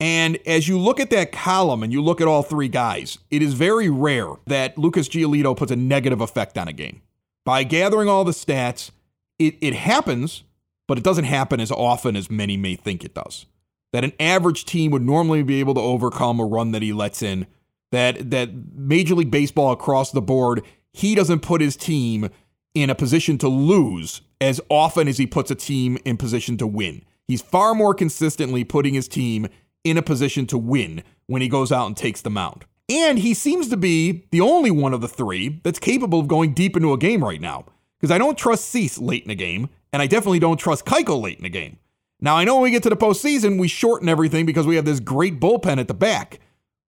And 0.00 0.38
as 0.46 0.68
you 0.68 0.78
look 0.78 0.98
at 0.98 1.10
that 1.10 1.32
column 1.32 1.82
and 1.82 1.92
you 1.92 2.02
look 2.02 2.22
at 2.22 2.26
all 2.26 2.42
three 2.42 2.68
guys, 2.68 3.18
it 3.30 3.42
is 3.42 3.52
very 3.52 3.90
rare 3.90 4.30
that 4.46 4.78
Lucas 4.78 5.06
Giolito 5.06 5.54
puts 5.54 5.70
a 5.70 5.76
negative 5.76 6.22
effect 6.22 6.56
on 6.56 6.66
a 6.66 6.72
game. 6.72 7.02
By 7.44 7.62
gathering 7.64 8.08
all 8.08 8.24
the 8.24 8.32
stats, 8.32 8.90
it, 9.38 9.56
it 9.60 9.74
happens, 9.74 10.44
but 10.92 10.98
it 10.98 11.04
doesn't 11.04 11.24
happen 11.24 11.58
as 11.58 11.70
often 11.70 12.16
as 12.16 12.30
many 12.30 12.54
may 12.54 12.76
think 12.76 13.02
it 13.02 13.14
does. 13.14 13.46
That 13.94 14.04
an 14.04 14.12
average 14.20 14.66
team 14.66 14.90
would 14.90 15.00
normally 15.00 15.42
be 15.42 15.58
able 15.58 15.72
to 15.72 15.80
overcome 15.80 16.38
a 16.38 16.44
run 16.44 16.72
that 16.72 16.82
he 16.82 16.92
lets 16.92 17.22
in. 17.22 17.46
That 17.92 18.30
that 18.30 18.50
Major 18.74 19.14
League 19.14 19.30
Baseball 19.30 19.72
across 19.72 20.10
the 20.10 20.20
board, 20.20 20.62
he 20.92 21.14
doesn't 21.14 21.40
put 21.40 21.62
his 21.62 21.76
team 21.76 22.28
in 22.74 22.90
a 22.90 22.94
position 22.94 23.38
to 23.38 23.48
lose 23.48 24.20
as 24.38 24.60
often 24.68 25.08
as 25.08 25.16
he 25.16 25.26
puts 25.26 25.50
a 25.50 25.54
team 25.54 25.96
in 26.04 26.18
position 26.18 26.58
to 26.58 26.66
win. 26.66 27.06
He's 27.26 27.40
far 27.40 27.74
more 27.74 27.94
consistently 27.94 28.62
putting 28.62 28.92
his 28.92 29.08
team 29.08 29.48
in 29.84 29.96
a 29.96 30.02
position 30.02 30.46
to 30.48 30.58
win 30.58 31.02
when 31.26 31.40
he 31.40 31.48
goes 31.48 31.72
out 31.72 31.86
and 31.86 31.96
takes 31.96 32.20
the 32.20 32.28
mound. 32.28 32.66
And 32.90 33.18
he 33.18 33.32
seems 33.32 33.70
to 33.70 33.78
be 33.78 34.26
the 34.30 34.42
only 34.42 34.70
one 34.70 34.92
of 34.92 35.00
the 35.00 35.08
three 35.08 35.58
that's 35.62 35.78
capable 35.78 36.20
of 36.20 36.28
going 36.28 36.52
deep 36.52 36.76
into 36.76 36.92
a 36.92 36.98
game 36.98 37.24
right 37.24 37.40
now. 37.40 37.64
Because 37.98 38.10
I 38.10 38.18
don't 38.18 38.36
trust 38.36 38.66
Cease 38.66 38.98
late 38.98 39.24
in 39.24 39.30
a 39.30 39.34
game, 39.34 39.70
and 39.92 40.02
I 40.02 40.06
definitely 40.06 40.38
don't 40.38 40.58
trust 40.58 40.84
Keuchel 40.84 41.22
late 41.22 41.36
in 41.36 41.44
the 41.44 41.50
game. 41.50 41.78
Now, 42.20 42.36
I 42.36 42.44
know 42.44 42.54
when 42.54 42.64
we 42.64 42.70
get 42.70 42.84
to 42.84 42.88
the 42.88 42.96
postseason, 42.96 43.58
we 43.58 43.68
shorten 43.68 44.08
everything 44.08 44.46
because 44.46 44.66
we 44.66 44.76
have 44.76 44.84
this 44.84 45.00
great 45.00 45.40
bullpen 45.40 45.78
at 45.78 45.88
the 45.88 45.94
back. 45.94 46.38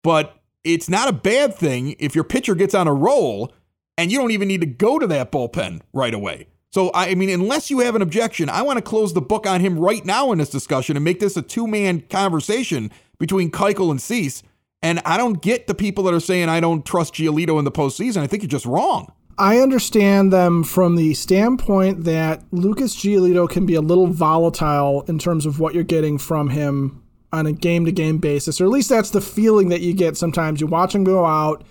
But 0.02 0.37
it's 0.62 0.88
not 0.88 1.09
a 1.09 1.12
bad 1.12 1.55
thing 1.55 1.97
if 1.99 2.14
your 2.14 2.25
pitcher 2.25 2.55
gets 2.55 2.75
on 2.75 2.87
a 2.87 2.95
roll 2.95 3.52
and 3.99 4.12
you 4.12 4.19
don't 4.19 4.31
even 4.31 4.49
need 4.49 4.61
to 4.61 4.67
go 4.67 4.99
to 4.99 5.07
that 5.09 5.33
bullpen 5.33 5.81
right 5.93 6.14
away. 6.14 6.47
So, 6.71 6.90
I 6.95 7.14
mean, 7.14 7.31
unless 7.31 7.71
you 7.71 7.81
have 7.81 7.95
an 7.95 8.02
objection, 8.02 8.49
I 8.49 8.62
want 8.62 8.79
to 8.79 8.83
close 8.83 9.12
the 9.12 9.21
book 9.21 9.47
on 9.47 9.61
him 9.61 9.79
right 9.79 10.05
now 10.05 10.33
in 10.33 10.38
this 10.38 10.50
discussion 10.50 10.97
and 10.97 11.05
make 11.05 11.21
this 11.21 11.37
a 11.37 11.43
two 11.43 11.67
man 11.67 12.00
conversation 12.02 12.90
between 13.19 13.50
Keuchel 13.50 13.90
and 13.90 14.00
Cease. 14.00 14.43
And 14.83 15.00
I 15.05 15.17
don't 15.17 15.40
get 15.40 15.67
the 15.67 15.75
people 15.75 16.05
that 16.05 16.14
are 16.14 16.21
saying 16.21 16.49
I 16.49 16.61
don't 16.61 16.85
trust 16.85 17.14
Giolito 17.14 17.59
in 17.59 17.64
the 17.64 17.73
postseason. 17.73 18.23
I 18.23 18.26
think 18.26 18.43
you're 18.43 18.49
just 18.49 18.67
wrong. 18.67 19.12
I 19.37 19.59
understand 19.59 20.33
them 20.33 20.62
from 20.62 20.97
the 20.97 21.14
standpoint 21.14 22.05
that 22.05 22.43
Lucas 22.53 22.95
Giolito 22.95 23.49
can 23.49 23.67
be 23.67 23.75
a 23.75 23.81
little 23.81 24.07
volatile 24.07 25.03
in 25.09 25.19
terms 25.19 25.45
of 25.45 25.59
what 25.59 25.75
you're 25.75 25.83
getting 25.83 26.19
from 26.19 26.50
him 26.50 27.03
on 27.33 27.47
a 27.47 27.53
game 27.53 27.85
to 27.85 27.93
game 27.93 28.19
basis, 28.19 28.61
or 28.61 28.64
at 28.64 28.71
least 28.71 28.88
that's 28.88 29.11
the 29.11 29.21
feeling 29.21 29.69
that 29.71 29.81
you 29.81 29.93
get 29.93 30.17
sometimes. 30.17 30.61
You 30.61 30.69
watch 30.69 30.95
him 30.95 31.03
go 31.03 31.25
out 31.25 31.64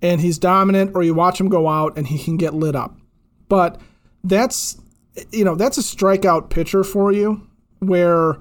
and 0.00 0.20
he's 0.20 0.38
dominant, 0.38 0.92
or 0.94 1.02
you 1.02 1.12
watch 1.12 1.40
him 1.40 1.48
go 1.48 1.68
out 1.68 1.98
and 1.98 2.06
he 2.06 2.22
can 2.22 2.36
get 2.36 2.54
lit 2.54 2.76
up. 2.76 2.96
But 3.48 3.80
that's 4.22 4.80
you 5.32 5.44
know 5.44 5.56
that's 5.56 5.76
a 5.76 5.82
strikeout 5.82 6.50
pitcher 6.50 6.84
for 6.84 7.10
you, 7.10 7.48
where 7.80 8.36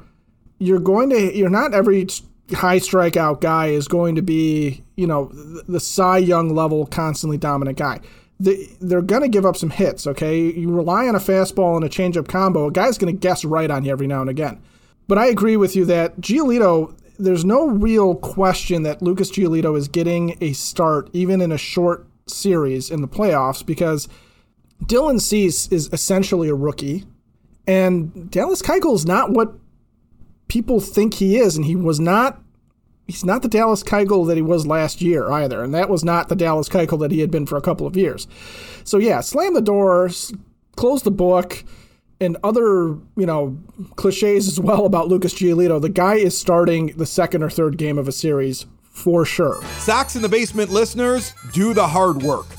you're 0.60 0.80
going 0.80 1.10
to 1.10 1.36
you're 1.36 1.50
not 1.50 1.74
every 1.74 2.08
high 2.54 2.78
strikeout 2.78 3.42
guy 3.42 3.68
is 3.68 3.88
going 3.88 4.14
to 4.16 4.22
be 4.22 4.84
you 4.96 5.08
know 5.08 5.26
the, 5.34 5.64
the 5.68 5.80
Cy 5.80 6.20
Young 6.20 6.54
level 6.54 6.86
constantly 6.86 7.40
dominant 7.40 7.80
guy 7.80 8.00
they, 8.40 8.70
they're 8.80 9.02
going 9.02 9.24
to 9.24 9.28
give 9.28 9.46
up 9.46 9.58
some 9.58 9.72
hits, 9.72 10.06
okay? 10.08 10.40
You 10.52 10.70
rely 10.72 11.08
on 11.08 11.16
a 11.16 11.20
fastball 11.20 11.76
and 11.76 11.86
a 11.86 11.90
changeup 11.90 12.28
combo. 12.28 12.68
A 12.68 12.72
guy's 12.72 12.98
going 12.98 13.14
to 13.14 13.20
guess 13.20 13.44
right 13.44 13.70
on 13.70 13.84
you 13.84 13.92
every 13.92 14.08
now 14.08 14.22
and 14.22 14.30
again. 14.30 14.62
But 15.08 15.18
I 15.18 15.28
agree 15.28 15.58
with 15.58 15.76
you 15.76 15.86
that 15.86 16.20
Giolito, 16.22 16.96
there's 17.18 17.46
no 17.46 17.68
real 17.68 18.16
question 18.16 18.84
that 18.84 19.02
Lucas 19.02 19.32
Giolito 19.32 19.78
is 19.78 19.88
getting 19.88 20.38
a 20.42 20.54
start, 20.54 21.10
even 21.14 21.42
in 21.42 21.52
a 21.52 21.58
short 21.58 22.08
series 22.28 22.92
in 22.92 23.02
the 23.02 23.08
playoffs, 23.08 23.66
because 23.66 24.08
Dylan 24.84 25.20
Cease 25.20 25.68
is 25.70 25.90
essentially 25.92 26.50
a 26.50 26.56
rookie, 26.56 27.06
and 27.66 28.30
Dallas 28.30 28.62
Keuchel 28.62 28.94
is 28.94 29.06
not 29.06 29.32
what 29.32 29.54
people 30.48 30.80
think 30.80 31.16
he 31.16 31.38
is, 31.38 31.56
and 31.56 31.66
he 31.66 31.76
was 31.76 32.00
not 32.00 32.42
he's 33.08 33.26
not 33.26 33.42
the 33.42 33.48
Dallas 33.48 33.84
Keuchel 33.84 34.28
that 34.28 34.36
he 34.36 34.42
was 34.42 34.68
last 34.68 35.02
year 35.02 35.32
either, 35.32 35.64
and 35.64 35.74
that 35.74 35.90
was 35.90 36.04
not 36.04 36.30
the 36.30 36.36
Dallas 36.36 36.70
Keuchel 36.70 37.00
that 37.00 37.12
he 37.12 37.20
had 37.22 37.32
been 37.32 37.46
for 37.46 37.58
a 37.58 37.62
couple 37.62 37.88
of 37.88 37.96
years. 37.98 38.28
So 38.84 38.98
yeah, 38.98 39.22
slam 39.22 39.54
the 39.54 39.62
doors, 39.62 40.34
close 40.76 41.04
the 41.04 41.12
book. 41.12 41.64
and 42.20 42.36
other, 42.44 42.98
you 43.16 43.26
know, 43.28 43.56
cliches 43.96 44.48
as 44.48 44.60
well 44.60 44.86
about 44.88 45.08
Lucas 45.08 45.36
Giolito. 45.36 45.80
The 45.80 45.90
guy 45.90 46.16
is 46.16 46.36
starting 46.36 46.88
the 46.98 47.06
second 47.06 47.44
or 47.44 47.50
third 47.50 47.78
game 47.78 48.00
of 48.00 48.08
a 48.08 48.12
series 48.12 48.66
for 48.82 49.24
sure. 49.24 49.62
Sox 49.78 50.16
in 50.16 50.24
the 50.24 50.30
Basement 50.30 50.72
listeners, 50.72 51.34
do 51.54 51.76
the 51.76 51.86
hard 51.86 52.24
work. 52.24 52.48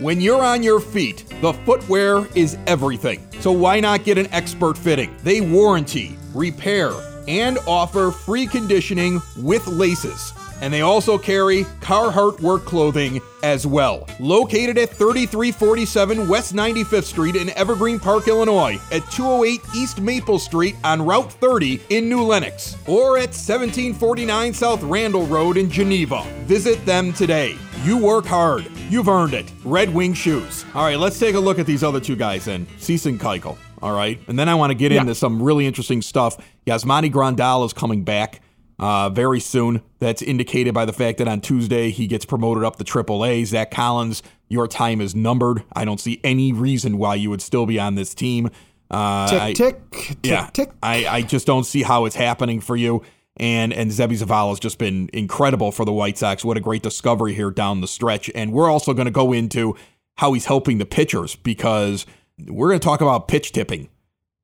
When 0.00 0.18
you're 0.22 0.42
on 0.42 0.62
your 0.62 0.80
feet, 0.80 1.26
the 1.42 1.52
footwear 1.52 2.26
is 2.34 2.56
everything. 2.66 3.20
So 3.40 3.52
why 3.52 3.80
not 3.80 4.02
get 4.02 4.16
an 4.16 4.32
expert 4.32 4.78
fitting? 4.78 5.14
They 5.24 5.42
warranty, 5.42 6.16
repair, 6.32 6.90
and 7.28 7.58
offer 7.66 8.10
free 8.12 8.46
conditioning 8.46 9.20
with 9.36 9.66
laces. 9.66 10.32
And 10.62 10.72
they 10.72 10.80
also 10.80 11.18
carry 11.18 11.64
Carhartt 11.80 12.40
work 12.40 12.64
clothing 12.64 13.20
as 13.42 13.66
well. 13.66 14.08
Located 14.20 14.78
at 14.78 14.90
3347 14.90 16.28
West 16.28 16.54
95th 16.54 17.04
Street 17.04 17.36
in 17.36 17.50
Evergreen 17.50 17.98
Park, 17.98 18.28
Illinois, 18.28 18.80
at 18.92 19.02
208 19.10 19.60
East 19.74 20.00
Maple 20.00 20.38
Street 20.38 20.76
on 20.84 21.04
Route 21.04 21.32
30 21.32 21.80
in 21.90 22.08
New 22.08 22.22
Lenox, 22.22 22.76
or 22.86 23.18
at 23.18 23.34
1749 23.34 24.54
South 24.54 24.82
Randall 24.84 25.26
Road 25.26 25.56
in 25.56 25.68
Geneva. 25.68 26.22
Visit 26.44 26.84
them 26.86 27.12
today. 27.12 27.58
You 27.82 27.98
work 27.98 28.24
hard. 28.24 28.70
You've 28.88 29.08
earned 29.08 29.34
it. 29.34 29.50
Red 29.64 29.92
Wing 29.92 30.14
Shoes. 30.14 30.64
All 30.76 30.84
right, 30.84 30.98
let's 30.98 31.18
take 31.18 31.34
a 31.34 31.40
look 31.40 31.58
at 31.58 31.66
these 31.66 31.82
other 31.82 31.98
two 31.98 32.14
guys 32.14 32.44
then. 32.44 32.68
Cease 32.78 33.06
and 33.06 33.18
Keuchel. 33.18 33.58
All 33.82 33.92
right. 33.92 34.20
And 34.28 34.38
then 34.38 34.48
I 34.48 34.54
want 34.54 34.70
to 34.70 34.74
get 34.74 34.92
yeah. 34.92 35.00
into 35.00 35.14
some 35.16 35.42
really 35.42 35.66
interesting 35.66 36.02
stuff. 36.02 36.36
Yasmani 36.68 37.10
Grandal 37.10 37.66
is 37.66 37.72
coming 37.72 38.04
back 38.04 38.40
uh, 38.82 39.08
very 39.10 39.40
soon. 39.40 39.82
That's 40.00 40.22
indicated 40.22 40.74
by 40.74 40.84
the 40.84 40.92
fact 40.92 41.18
that 41.18 41.28
on 41.28 41.40
Tuesday 41.40 41.90
he 41.90 42.06
gets 42.06 42.24
promoted 42.24 42.64
up 42.64 42.76
to 42.76 42.84
AAA. 42.84 43.46
Zach 43.46 43.70
Collins, 43.70 44.22
your 44.48 44.66
time 44.66 45.00
is 45.00 45.14
numbered. 45.14 45.62
I 45.74 45.84
don't 45.84 46.00
see 46.00 46.20
any 46.24 46.52
reason 46.52 46.98
why 46.98 47.14
you 47.14 47.30
would 47.30 47.40
still 47.40 47.66
be 47.66 47.78
on 47.78 47.94
this 47.94 48.14
team. 48.14 48.50
Uh, 48.90 49.28
tick, 49.28 49.40
I, 49.40 49.52
tick, 49.52 49.90
tick, 49.90 50.16
yeah, 50.22 50.50
tick. 50.52 50.70
I, 50.82 51.06
I 51.06 51.22
just 51.22 51.46
don't 51.46 51.64
see 51.64 51.82
how 51.82 52.04
it's 52.04 52.16
happening 52.16 52.60
for 52.60 52.76
you. 52.76 53.02
And 53.38 53.72
and 53.72 53.90
Seby 53.90 54.18
Zavala 54.18 54.50
has 54.50 54.60
just 54.60 54.78
been 54.78 55.08
incredible 55.14 55.72
for 55.72 55.86
the 55.86 55.92
White 55.92 56.18
Sox. 56.18 56.44
What 56.44 56.58
a 56.58 56.60
great 56.60 56.82
discovery 56.82 57.32
here 57.32 57.50
down 57.50 57.80
the 57.80 57.88
stretch. 57.88 58.30
And 58.34 58.52
we're 58.52 58.70
also 58.70 58.92
going 58.92 59.06
to 59.06 59.12
go 59.12 59.32
into 59.32 59.74
how 60.16 60.34
he's 60.34 60.44
helping 60.44 60.78
the 60.78 60.86
pitchers 60.86 61.36
because– 61.36 62.04
we're 62.48 62.68
going 62.68 62.80
to 62.80 62.84
talk 62.84 63.00
about 63.00 63.28
pitch 63.28 63.52
tipping 63.52 63.88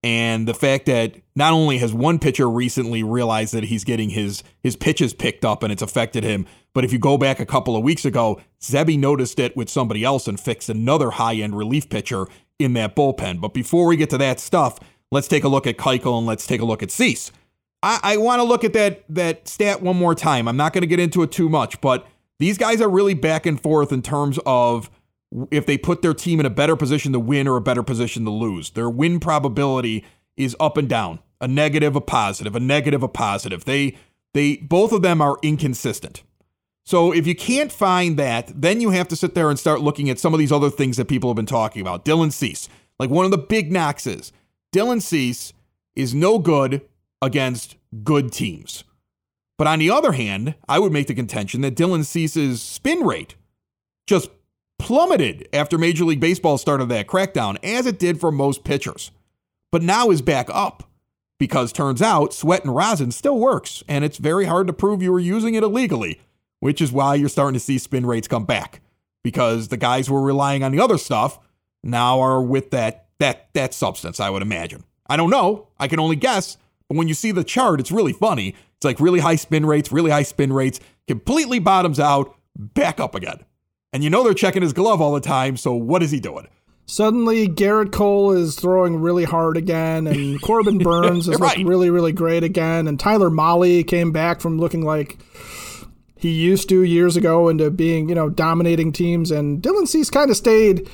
and 0.02 0.47
the 0.47 0.55
fact 0.55 0.87
that 0.87 1.17
not 1.35 1.52
only 1.52 1.78
has 1.78 1.93
one 1.93 2.19
pitcher 2.19 2.49
recently 2.49 3.02
realized 3.02 3.52
that 3.55 3.64
he's 3.64 3.85
getting 3.85 4.11
his 4.11 4.43
his 4.62 4.76
pitches 4.76 5.12
picked 5.12 5.45
up 5.45 5.62
and 5.62 5.73
it's 5.73 5.83
affected 5.83 6.23
him, 6.25 6.47
but 6.73 6.85
if 6.85 6.93
you 6.93 6.99
go 6.99 7.19
back 7.19 7.40
a 7.40 7.47
couple 7.47 7.76
of 7.76 7.83
weeks 7.83 8.05
ago, 8.05 8.40
Seby 8.61 8.99
noticed 8.99 9.38
it 9.40 9.57
with 9.57 9.69
somebody 9.69 10.05
else 10.05 10.28
and 10.28 10.38
fixed 10.38 10.69
another 10.69 11.11
high-end 11.11 11.57
relief 11.57 11.88
pitcher 11.88 12.26
in 12.59 12.75
that 12.75 12.95
bullpen. 12.95 13.40
But 13.40 13.55
before 13.55 13.87
we 13.87 13.97
get 13.97 14.11
to 14.11 14.19
that 14.19 14.38
stuff, 14.38 14.78
let's 15.11 15.28
take 15.28 15.45
a 15.45 15.49
look 15.49 15.67
at 15.67 15.76
Keuchel 15.76 16.19
and 16.19 16.26
let's 16.26 16.47
take 16.47 16.61
a 16.61 16.64
look 16.64 16.83
at 16.83 16.90
Cease. 16.90 17.33
I, 17.83 18.00
I 18.02 18.17
want 18.17 18.40
to 18.40 18.45
look 18.45 18.64
at 18.64 18.73
that 18.75 19.05
that 19.09 19.49
stat 19.49 19.83
one 19.83 19.97
more 19.97 20.14
time. 20.14 20.47
I'm 20.47 20.57
not 20.57 20.73
going 20.73 20.83
to 20.83 20.88
get 20.88 21.00
into 21.00 21.23
it 21.23 21.33
too 21.33 21.49
much, 21.49 21.81
but 21.81 22.07
these 22.38 22.57
guys 22.57 22.81
are 22.81 22.88
really 22.88 23.14
back 23.14 23.47
and 23.47 23.61
forth 23.61 23.93
in 23.93 24.02
terms 24.02 24.38
of 24.47 24.90
if 25.50 25.66
they 25.66 25.78
put 25.78 26.02
their 26.02 26.14
team 26.14 26.40
in 26.40 26.47
a 26.47 26.50
better 26.50 26.76
position 26.76 27.12
to 27.12 27.20
win 27.20 27.47
or 27.47 27.56
a 27.56 27.61
better 27.62 27.82
position 27.82 28.25
to 28.25 28.30
lose. 28.30 28.70
Their 28.70 28.88
win 28.88 29.20
probability 29.20 30.04
is 30.37 30.56
up 30.58 30.76
and 30.76 30.88
down, 30.88 31.20
a 31.40 31.49
negative, 31.49 31.97
a 31.97 32.00
positive, 32.00 32.56
a 32.56 32.61
negative, 32.61 33.02
a 33.02 33.08
positive. 33.08 33.64
They 33.64 33.97
they 34.35 34.56
both 34.56 34.92
of 34.92 35.02
them 35.02 35.20
are 35.20 35.38
inconsistent. 35.42 36.23
So 36.87 37.12
if 37.12 37.26
you 37.26 37.35
can't 37.35 37.70
find 37.70 38.18
that, 38.18 38.50
then 38.54 38.80
you 38.80 38.90
have 38.90 39.08
to 39.08 39.16
sit 39.16 39.35
there 39.35 39.50
and 39.50 39.58
start 39.58 39.82
looking 39.82 40.08
at 40.08 40.18
some 40.18 40.32
of 40.32 40.38
these 40.38 40.52
other 40.52 40.70
things 40.70 40.97
that 40.97 41.06
people 41.06 41.28
have 41.28 41.37
been 41.37 41.44
talking 41.44 41.82
about. 41.82 42.04
Dylan 42.04 42.32
Cease, 42.32 42.68
like 42.99 43.11
one 43.11 43.26
of 43.26 43.30
the 43.30 43.37
big 43.37 43.70
knocks 43.70 44.06
is 44.06 44.32
Dylan 44.75 45.02
Cease 45.02 45.52
is 45.94 46.14
no 46.14 46.38
good 46.38 46.80
against 47.20 47.76
good 48.04 48.32
teams. 48.32 48.85
But 49.58 49.66
on 49.66 49.80
the 49.80 49.90
other 49.90 50.12
hand, 50.12 50.54
I 50.68 50.78
would 50.78 50.92
make 50.92 51.08
the 51.08 51.14
contention 51.14 51.61
that 51.62 51.75
Dylan 51.75 52.04
Cease's 52.04 52.62
spin 52.62 53.00
rate 53.00 53.35
just 54.06 54.30
plummeted 54.78 55.49
after 55.52 55.76
Major 55.78 56.04
League 56.04 56.20
Baseball 56.20 56.58
started 56.58 56.88
that 56.88 57.06
crackdown, 57.06 57.58
as 57.62 57.87
it 57.87 57.99
did 57.99 58.20
for 58.20 58.30
most 58.30 58.64
pitchers. 58.64 59.11
But 59.70 59.82
now 59.82 60.11
is 60.11 60.23
back 60.23 60.49
up 60.50 60.85
because 61.38 61.73
turns 61.73 62.02
out 62.02 62.32
sweat 62.32 62.64
and 62.64 62.75
rosin 62.75 63.11
still 63.11 63.38
works, 63.38 63.82
and 63.88 64.04
it's 64.04 64.18
very 64.18 64.47
hard 64.47 64.66
to 64.66 64.73
prove 64.73 65.02
you 65.02 65.12
were 65.12 65.20
using 65.20 65.54
it 65.54 65.62
illegally, 65.62 66.20
which 66.61 66.80
is 66.80 66.92
why 66.92 67.14
you're 67.14 67.28
starting 67.28 67.54
to 67.54 67.61
see 67.61 67.78
spin 67.78 68.06
rates 68.06 68.28
come 68.28 68.44
back 68.44 68.80
because 69.23 69.68
the 69.68 69.76
guys 69.76 70.06
who 70.06 70.14
were 70.14 70.23
relying 70.23 70.62
on 70.62 70.73
the 70.73 70.80
other 70.80 70.99
stuff 70.99 71.38
now 71.82 72.20
are 72.20 72.40
with 72.40 72.70
that 72.70 73.06
that 73.18 73.52
that 73.52 73.75
substance, 73.75 74.20
I 74.20 74.30
would 74.30 74.42
imagine. 74.42 74.85
I 75.08 75.16
don't 75.16 75.30
know, 75.30 75.68
I 75.78 75.88
can 75.88 76.00
only 76.00 76.16
guess, 76.16 76.56
but 76.88 76.97
when 76.97 77.08
you 77.08 77.14
see 77.14 77.32
the 77.32 77.44
chart, 77.44 77.80
it's 77.80 77.92
really 77.92 78.12
funny. 78.12 78.54
It's 78.76 78.85
like 78.85 79.00
really 79.00 79.20
high 79.20 79.37
spin 79.37 79.66
rates, 79.66 79.90
really 79.90 80.11
high 80.11 80.23
spin 80.23 80.52
rates, 80.52 80.80
completely 81.08 81.58
bottoms 81.58 81.99
out, 81.99 82.35
back 82.56 83.00
up 83.00 83.14
again. 83.14 83.40
And 83.92 84.04
you 84.04 84.11
know 84.11 84.23
they're 84.23 84.35
checking 84.35 84.62
his 84.62 84.73
glove 84.73 85.00
all 85.00 85.12
the 85.12 85.21
time, 85.21 85.57
so 85.57 85.73
what 85.73 86.02
is 86.02 86.11
he 86.11 86.21
doing? 86.21 86.49
Suddenly, 86.85 87.49
Gerrit 87.49 87.92
Cole 87.92 88.33
is 88.33 88.59
throwing 88.59 89.00
really 89.00 89.25
hard 89.25 89.57
again, 89.57 90.07
and 90.07 90.40
Corbin 90.42 90.78
Burnes 90.78 91.28
is 91.28 91.38
right. 91.38 91.50
looking 91.50 91.66
really, 91.66 91.90
really 91.90 92.12
great 92.12 92.42
again. 92.45 92.88
And 92.88 92.99
Tyler 92.99 93.30
Mahle 93.30 93.87
came 93.87 94.11
back 94.11 94.40
from 94.40 94.59
looking 94.59 94.85
like 94.85 95.18
he 96.16 96.30
used 96.30 96.68
to 96.71 96.83
years 96.83 97.16
ago 97.16 97.49
into 97.49 97.71
being, 97.71 98.09
you 98.09 98.14
know, 98.14 98.28
dominating 98.28 98.92
teams. 98.92 99.30
And 99.30 99.62
Dylan 99.62 99.87
Cease 99.87 100.11
kind 100.11 100.30
of 100.30 100.37
stayed. 100.37 100.88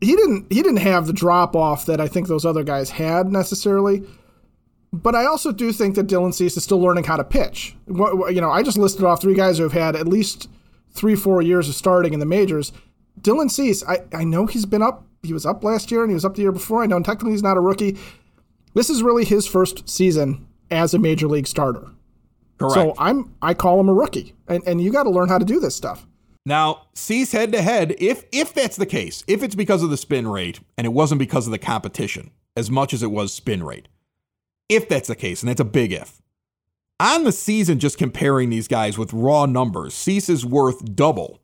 He 0.00 0.16
didn't. 0.16 0.50
He 0.50 0.62
didn't 0.62 0.78
have 0.78 1.06
the 1.06 1.12
drop 1.12 1.54
off 1.54 1.86
that 1.86 2.00
I 2.00 2.08
think 2.08 2.28
those 2.28 2.46
other 2.46 2.64
guys 2.64 2.90
had 2.90 3.30
necessarily. 3.30 4.02
But 4.92 5.14
I 5.14 5.26
also 5.26 5.52
do 5.52 5.72
think 5.72 5.94
that 5.96 6.06
Dylan 6.06 6.32
Cease 6.32 6.56
is 6.56 6.64
still 6.64 6.80
learning 6.80 7.04
how 7.04 7.18
to 7.18 7.24
pitch. 7.24 7.76
You 7.86 8.40
know, 8.40 8.50
I 8.50 8.62
just 8.62 8.78
listed 8.78 9.04
off 9.04 9.20
three 9.20 9.34
guys 9.34 9.58
who 9.58 9.64
have 9.64 9.72
had 9.72 9.94
at 9.94 10.08
least 10.08 10.48
three, 10.92 11.14
four 11.14 11.42
years 11.42 11.68
of 11.68 11.74
starting 11.74 12.14
in 12.14 12.20
the 12.20 12.26
majors. 12.26 12.72
Dylan 13.20 13.50
Cease, 13.50 13.82
I, 13.84 13.98
I 14.12 14.24
know 14.24 14.46
he's 14.46 14.66
been 14.66 14.82
up. 14.82 15.04
He 15.22 15.32
was 15.32 15.44
up 15.44 15.64
last 15.64 15.90
year 15.90 16.02
and 16.02 16.10
he 16.10 16.14
was 16.14 16.24
up 16.24 16.34
the 16.34 16.42
year 16.42 16.52
before. 16.52 16.82
I 16.82 16.86
know 16.86 17.00
technically 17.00 17.32
he's 17.32 17.42
not 17.42 17.56
a 17.56 17.60
rookie. 17.60 17.98
This 18.74 18.90
is 18.90 19.02
really 19.02 19.24
his 19.24 19.46
first 19.46 19.88
season 19.88 20.46
as 20.70 20.94
a 20.94 20.98
major 20.98 21.26
league 21.26 21.46
starter. 21.46 21.88
Correct. 22.58 22.74
So 22.74 22.94
I'm 22.98 23.34
I 23.42 23.54
call 23.54 23.80
him 23.80 23.88
a 23.88 23.94
rookie. 23.94 24.34
And 24.46 24.62
and 24.66 24.80
you 24.80 24.92
got 24.92 25.04
to 25.04 25.10
learn 25.10 25.28
how 25.28 25.38
to 25.38 25.44
do 25.44 25.60
this 25.60 25.74
stuff. 25.74 26.06
Now, 26.46 26.86
Cease 26.94 27.32
head 27.32 27.52
to 27.52 27.62
head, 27.62 27.94
if 27.98 28.24
if 28.32 28.54
that's 28.54 28.76
the 28.76 28.86
case, 28.86 29.22
if 29.26 29.42
it's 29.42 29.54
because 29.54 29.82
of 29.82 29.90
the 29.90 29.96
spin 29.96 30.26
rate 30.26 30.60
and 30.76 30.86
it 30.86 30.90
wasn't 30.90 31.18
because 31.18 31.46
of 31.46 31.50
the 31.50 31.58
competition 31.58 32.30
as 32.56 32.70
much 32.70 32.94
as 32.94 33.02
it 33.02 33.10
was 33.10 33.32
spin 33.32 33.62
rate. 33.62 33.88
If 34.68 34.88
that's 34.88 35.08
the 35.08 35.16
case, 35.16 35.42
and 35.42 35.48
that's 35.48 35.60
a 35.60 35.64
big 35.64 35.92
if 35.92 36.20
on 37.00 37.24
the 37.24 37.32
season, 37.32 37.78
just 37.78 37.98
comparing 37.98 38.50
these 38.50 38.68
guys 38.68 38.98
with 38.98 39.12
raw 39.12 39.46
numbers, 39.46 39.94
Cease 39.94 40.28
is 40.28 40.44
worth 40.44 40.94
double 40.96 41.40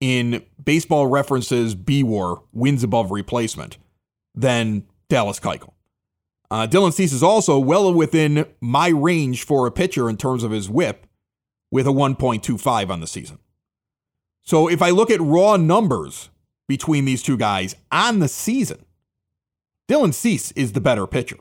in 0.00 0.42
baseball 0.62 1.06
references 1.06 1.74
B 1.74 2.02
war 2.02 2.42
wins 2.52 2.82
above 2.82 3.10
replacement 3.10 3.78
than 4.34 4.84
Dallas 5.08 5.40
Keuchel. 5.40 5.72
Uh, 6.50 6.66
Dylan 6.66 6.92
Cease 6.92 7.12
is 7.12 7.22
also 7.22 7.58
well 7.58 7.92
within 7.94 8.46
my 8.60 8.88
range 8.88 9.44
for 9.44 9.66
a 9.66 9.70
pitcher 9.70 10.10
in 10.10 10.16
terms 10.16 10.42
of 10.42 10.50
his 10.50 10.68
whip 10.68 11.06
with 11.70 11.86
a 11.86 11.90
1.25 11.90 12.90
on 12.90 13.00
the 13.00 13.06
season. 13.06 13.38
So 14.42 14.68
if 14.68 14.82
I 14.82 14.90
look 14.90 15.10
at 15.10 15.20
raw 15.20 15.56
numbers 15.56 16.30
between 16.66 17.04
these 17.04 17.22
two 17.22 17.36
guys 17.36 17.76
on 17.92 18.18
the 18.18 18.28
season, 18.28 18.84
Dylan 19.88 20.14
Cease 20.14 20.50
is 20.52 20.72
the 20.72 20.80
better 20.80 21.06
pitcher. 21.06 21.36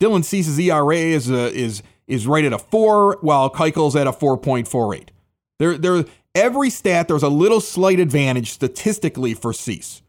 Dylan 0.00 0.24
Cease's 0.24 0.58
ERA 0.58 0.96
is 0.96 1.30
a, 1.30 1.52
is 1.52 1.82
is 2.08 2.26
right 2.26 2.44
at 2.44 2.52
a 2.52 2.58
four, 2.58 3.18
while 3.20 3.48
Keuchel's 3.50 3.94
at 3.94 4.06
a 4.06 4.12
4.48. 4.12 5.10
There, 5.58 5.78
there, 5.78 6.04
every 6.34 6.70
stat, 6.70 7.06
there's 7.06 7.22
a 7.22 7.28
little 7.28 7.60
slight 7.60 8.00
advantage 8.00 8.50
statistically 8.50 9.34
for 9.34 9.52
Cease. 9.52 10.02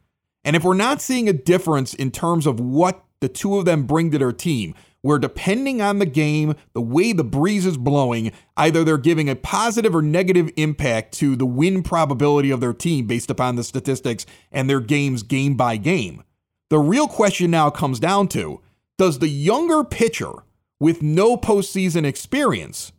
And 0.43 0.55
if 0.55 0.63
we're 0.63 0.73
not 0.73 1.01
seeing 1.01 1.27
a 1.27 1.33
difference 1.33 1.93
in 1.93 2.11
terms 2.11 2.47
of 2.47 2.59
what 2.59 3.03
the 3.19 3.29
two 3.29 3.57
of 3.57 3.65
them 3.65 3.83
bring 3.83 4.11
to 4.11 4.17
their 4.17 4.31
team, 4.31 4.73
where 5.01 5.19
depending 5.19 5.81
on 5.81 5.99
the 5.99 6.05
game, 6.05 6.55
the 6.73 6.81
way 6.81 7.13
the 7.13 7.23
breeze 7.23 7.65
is 7.65 7.77
blowing, 7.77 8.31
either 8.57 8.83
they're 8.83 8.97
giving 8.97 9.29
a 9.29 9.35
positive 9.35 9.95
or 9.95 10.01
negative 10.01 10.49
impact 10.55 11.13
to 11.13 11.35
the 11.35 11.45
win 11.45 11.83
probability 11.83 12.51
of 12.51 12.59
their 12.59 12.73
team 12.73 13.07
based 13.07 13.29
upon 13.29 13.55
the 13.55 13.63
statistics 13.63 14.25
and 14.51 14.69
their 14.69 14.79
games 14.79 15.23
game 15.23 15.55
by 15.55 15.77
game. 15.77 16.23
The 16.69 16.79
real 16.79 17.07
question 17.07 17.51
now 17.51 17.69
comes 17.69 17.99
down 17.99 18.27
to 18.29 18.61
does 18.97 19.19
the 19.19 19.29
younger 19.29 19.83
pitcher 19.83 20.31
with 20.79 21.01
no 21.01 21.37
postseason 21.37 22.05
experience 22.05 22.91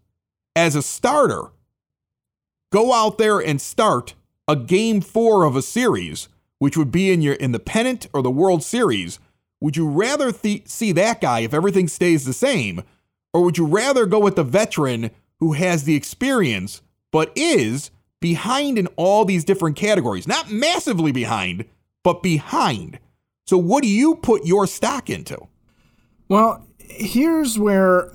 as 0.55 0.75
a 0.75 0.83
starter 0.83 1.51
go 2.73 2.93
out 2.93 3.19
there 3.19 3.39
and 3.39 3.61
start 3.61 4.15
a 4.47 4.57
game 4.57 5.01
four 5.01 5.45
of 5.45 5.57
a 5.57 5.63
series, 5.63 6.29
which 6.59 6.77
would 6.77 6.91
be 6.91 7.11
in 7.11 7.23
your 7.23 7.35
in 7.35 7.53
the 7.53 7.59
pennant 7.59 8.09
or 8.13 8.23
the 8.23 8.31
World 8.31 8.63
Series? 8.63 9.19
Would 9.61 9.77
you 9.77 9.89
rather 9.89 10.33
th- 10.33 10.69
see 10.69 10.93
that 10.93 11.21
guy 11.21 11.41
if 11.41 11.53
everything 11.53 11.89
stays 11.89 12.25
the 12.25 12.33
same, 12.33 12.83
or 13.33 13.43
would 13.45 13.59
you 13.59 13.67
rather 13.67 14.07
go 14.07 14.19
with 14.19 14.37
the 14.37 14.45
veteran 14.45 15.11
who 15.39 15.53
has 15.53 15.85
the 15.85 15.95
experience 15.95 16.83
but 17.13 17.33
is 17.35 17.91
behind 18.21 18.79
in 18.79 18.87
all 18.97 19.25
these 19.25 19.45
different 19.45 19.77
categories? 19.77 20.27
Not 20.27 20.51
massively 20.51 21.13
behind, 21.13 21.65
but 22.03 22.23
behind. 22.23 22.99
So, 23.47 23.59
what 23.59 23.83
do 23.83 23.89
you 23.89 24.17
put 24.17 24.45
your 24.45 24.67
stock 24.67 25.11
into? 25.11 25.39
Well, 26.29 26.67
here's 26.91 27.59
where 27.59 28.13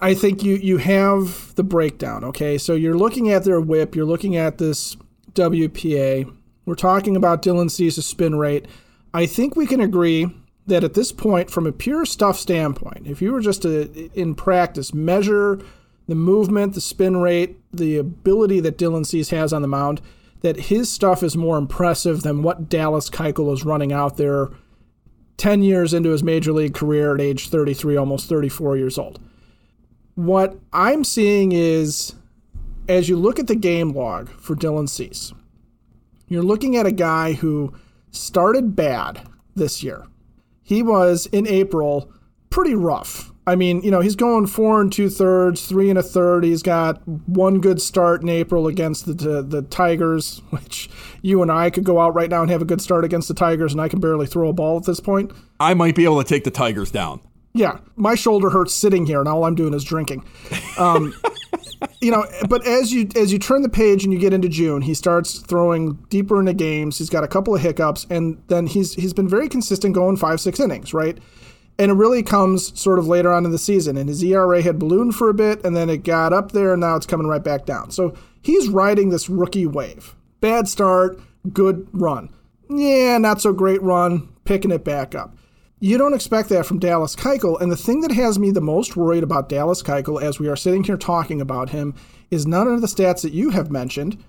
I 0.00 0.14
think 0.14 0.42
you 0.42 0.54
you 0.54 0.78
have 0.78 1.54
the 1.54 1.64
breakdown. 1.64 2.24
Okay, 2.24 2.58
so 2.58 2.74
you're 2.74 2.96
looking 2.96 3.30
at 3.30 3.44
their 3.44 3.60
WHIP, 3.60 3.94
you're 3.94 4.06
looking 4.06 4.36
at 4.36 4.58
this 4.58 4.96
WPA. 5.32 6.32
We're 6.66 6.74
talking 6.74 7.16
about 7.16 7.42
Dylan 7.42 7.70
Cease's 7.70 8.06
spin 8.06 8.36
rate. 8.36 8.66
I 9.14 9.26
think 9.26 9.56
we 9.56 9.66
can 9.66 9.80
agree 9.80 10.30
that 10.66 10.84
at 10.84 10.94
this 10.94 11.12
point, 11.12 11.50
from 11.50 11.66
a 11.66 11.72
pure 11.72 12.04
stuff 12.04 12.38
standpoint, 12.38 13.06
if 13.06 13.22
you 13.22 13.32
were 13.32 13.40
just 13.40 13.62
to 13.62 14.10
in 14.14 14.34
practice 14.34 14.92
measure 14.92 15.60
the 16.06 16.14
movement, 16.14 16.74
the 16.74 16.80
spin 16.80 17.18
rate, 17.18 17.58
the 17.72 17.98
ability 17.98 18.60
that 18.60 18.78
Dylan 18.78 19.06
Cease 19.06 19.30
has 19.30 19.52
on 19.52 19.62
the 19.62 19.68
mound, 19.68 20.00
that 20.40 20.56
his 20.56 20.90
stuff 20.90 21.22
is 21.22 21.36
more 21.36 21.58
impressive 21.58 22.22
than 22.22 22.42
what 22.42 22.68
Dallas 22.68 23.10
Keuchel 23.10 23.52
is 23.52 23.64
running 23.64 23.92
out 23.92 24.16
there 24.16 24.48
10 25.38 25.62
years 25.62 25.94
into 25.94 26.10
his 26.10 26.22
major 26.22 26.52
league 26.52 26.74
career 26.74 27.14
at 27.14 27.20
age 27.20 27.48
33, 27.48 27.96
almost 27.96 28.28
34 28.28 28.76
years 28.76 28.98
old. 28.98 29.18
What 30.14 30.58
I'm 30.72 31.04
seeing 31.04 31.52
is, 31.52 32.14
as 32.88 33.08
you 33.08 33.16
look 33.16 33.38
at 33.38 33.46
the 33.46 33.54
game 33.54 33.92
log 33.92 34.28
for 34.28 34.54
Dylan 34.54 34.88
Cease, 34.88 35.32
you're 36.26 36.42
looking 36.42 36.76
at 36.76 36.86
a 36.86 36.92
guy 36.92 37.32
who 37.34 37.72
started 38.10 38.76
bad 38.76 39.22
this 39.54 39.82
year. 39.82 40.06
He 40.62 40.82
was 40.82 41.26
in 41.26 41.46
April 41.46 42.12
pretty 42.50 42.74
rough. 42.74 43.32
I 43.48 43.56
mean, 43.56 43.80
you 43.82 43.90
know, 43.90 44.00
he's 44.00 44.14
going 44.14 44.46
four 44.46 44.78
and 44.78 44.92
two 44.92 45.08
thirds, 45.08 45.66
three 45.66 45.88
and 45.88 45.98
a 45.98 46.02
third. 46.02 46.44
He's 46.44 46.62
got 46.62 47.00
one 47.08 47.60
good 47.60 47.80
start 47.80 48.20
in 48.20 48.28
April 48.28 48.66
against 48.66 49.06
the, 49.06 49.14
the, 49.14 49.42
the 49.42 49.62
Tigers, 49.62 50.42
which 50.50 50.90
you 51.22 51.40
and 51.40 51.50
I 51.50 51.70
could 51.70 51.84
go 51.84 51.98
out 51.98 52.14
right 52.14 52.28
now 52.28 52.42
and 52.42 52.50
have 52.50 52.60
a 52.60 52.66
good 52.66 52.82
start 52.82 53.06
against 53.06 53.26
the 53.26 53.34
Tigers, 53.34 53.72
and 53.72 53.80
I 53.80 53.88
can 53.88 54.00
barely 54.00 54.26
throw 54.26 54.50
a 54.50 54.52
ball 54.52 54.76
at 54.76 54.84
this 54.84 55.00
point. 55.00 55.32
I 55.58 55.72
might 55.72 55.94
be 55.94 56.04
able 56.04 56.22
to 56.22 56.28
take 56.28 56.44
the 56.44 56.50
Tigers 56.50 56.90
down. 56.90 57.20
Yeah, 57.54 57.78
my 57.96 58.14
shoulder 58.14 58.50
hurts 58.50 58.74
sitting 58.74 59.06
here, 59.06 59.18
and 59.18 59.28
all 59.28 59.44
I'm 59.44 59.54
doing 59.54 59.72
is 59.72 59.82
drinking. 59.82 60.24
Um, 60.76 61.14
you 62.02 62.10
know, 62.10 62.26
but 62.50 62.66
as 62.66 62.92
you 62.92 63.08
as 63.16 63.32
you 63.32 63.38
turn 63.38 63.62
the 63.62 63.68
page 63.70 64.04
and 64.04 64.12
you 64.12 64.18
get 64.18 64.34
into 64.34 64.50
June, 64.50 64.82
he 64.82 64.92
starts 64.92 65.38
throwing 65.38 65.94
deeper 66.10 66.38
into 66.38 66.52
games. 66.52 66.98
He's 66.98 67.10
got 67.10 67.24
a 67.24 67.28
couple 67.28 67.54
of 67.54 67.62
hiccups, 67.62 68.06
and 68.10 68.40
then 68.48 68.66
he's 68.66 68.94
he's 68.94 69.14
been 69.14 69.28
very 69.28 69.48
consistent, 69.48 69.94
going 69.94 70.18
five 70.18 70.38
six 70.38 70.60
innings, 70.60 70.92
right? 70.92 71.18
And 71.78 71.92
it 71.92 71.94
really 71.94 72.22
comes 72.22 72.78
sort 72.78 72.98
of 72.98 73.06
later 73.06 73.32
on 73.32 73.44
in 73.44 73.52
the 73.52 73.58
season. 73.58 73.96
And 73.96 74.08
his 74.08 74.22
ERA 74.22 74.62
had 74.62 74.78
ballooned 74.78 75.14
for 75.14 75.28
a 75.28 75.34
bit, 75.34 75.64
and 75.64 75.76
then 75.76 75.88
it 75.88 76.04
got 76.04 76.32
up 76.32 76.52
there, 76.52 76.72
and 76.72 76.80
now 76.80 76.96
it's 76.96 77.06
coming 77.06 77.26
right 77.26 77.42
back 77.42 77.66
down. 77.66 77.90
So 77.90 78.14
he's 78.42 78.68
riding 78.68 79.10
this 79.10 79.28
rookie 79.28 79.66
wave. 79.66 80.16
Bad 80.40 80.68
start, 80.68 81.20
good 81.52 81.88
run. 81.92 82.30
Yeah, 82.68 83.18
not 83.18 83.40
so 83.40 83.52
great 83.52 83.82
run, 83.82 84.28
picking 84.44 84.70
it 84.70 84.84
back 84.84 85.14
up. 85.14 85.36
You 85.80 85.96
don't 85.96 86.14
expect 86.14 86.48
that 86.48 86.66
from 86.66 86.80
Dallas 86.80 87.14
Keuchel. 87.14 87.60
And 87.60 87.70
the 87.70 87.76
thing 87.76 88.00
that 88.00 88.10
has 88.10 88.38
me 88.38 88.50
the 88.50 88.60
most 88.60 88.96
worried 88.96 89.22
about 89.22 89.48
Dallas 89.48 89.82
Keuchel 89.82 90.20
as 90.20 90.40
we 90.40 90.48
are 90.48 90.56
sitting 90.56 90.82
here 90.82 90.96
talking 90.96 91.40
about 91.40 91.70
him 91.70 91.94
is 92.30 92.46
none 92.46 92.66
of 92.66 92.80
the 92.80 92.88
stats 92.88 93.22
that 93.22 93.32
you 93.32 93.50
have 93.50 93.70
mentioned. 93.70 94.22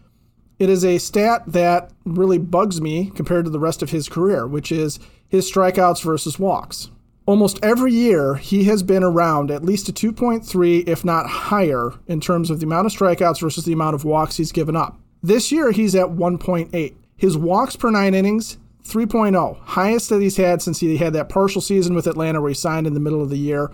It 0.60 0.70
is 0.70 0.86
a 0.86 1.00
stat 1.00 1.44
that 1.48 1.90
really 2.06 2.38
bugs 2.38 2.80
me 2.80 3.12
compared 3.16 3.46
to 3.46 3.52
the 3.52 3.60
rest 3.60 3.82
of 3.82 3.90
his 3.90 4.08
career, 4.08 4.46
which 4.46 4.72
is 4.72 5.00
his 5.28 5.52
strikeouts 5.52 6.04
versus 6.04 6.38
walks. 6.38 6.90
Almost 7.30 7.60
every 7.62 7.94
year, 7.94 8.38
he 8.38 8.64
has 8.64 8.82
been 8.82 9.04
around 9.04 9.52
at 9.52 9.64
least 9.64 9.88
a 9.88 9.94
2.3, 9.94 10.88
if 10.88 11.06
not 11.06 11.28
higher, 11.28 11.92
in 12.08 12.20
terms 12.20 12.50
of 12.50 12.60
the 12.60 12.66
amount 12.66 12.88
of 12.88 12.92
strikeouts 12.92 13.40
versus 13.40 13.66
the 13.66 13.72
amount 13.72 13.94
of 13.94 14.04
walks 14.04 14.38
he's 14.38 14.52
given 14.52 14.76
up. 14.76 15.00
This 15.22 15.52
year, 15.52 15.70
he's 15.70 15.94
at 15.94 16.08
1.8. 16.08 16.96
His 17.16 17.38
walks 17.38 17.76
per 17.76 17.92
nine 17.92 18.16
innings, 18.16 18.58
3.0, 18.84 19.60
highest 19.60 20.10
that 20.10 20.22
he's 20.22 20.38
had 20.38 20.64
since 20.64 20.80
he 20.80 20.98
had 20.98 21.14
that 21.14 21.30
partial 21.30 21.62
season 21.62 21.94
with 21.94 22.08
Atlanta 22.08 22.42
where 22.42 22.50
he 22.50 22.56
signed 22.56 22.88
in 22.88 22.96
the 22.96 23.00
middle 23.00 23.22
of 23.22 23.30
the 23.30 23.38
year, 23.38 23.70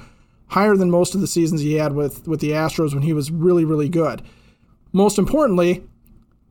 higher 0.47 0.75
than 0.75 0.91
most 0.91 1.15
of 1.15 1.21
the 1.21 1.25
seasons 1.25 1.61
he 1.61 1.75
had 1.75 1.93
with, 1.93 2.27
with 2.27 2.41
the 2.41 2.51
Astros 2.51 2.93
when 2.93 3.03
he 3.03 3.13
was 3.13 3.31
really, 3.31 3.63
really 3.63 3.87
good. 3.87 4.21
Most 4.91 5.17
importantly, 5.17 5.81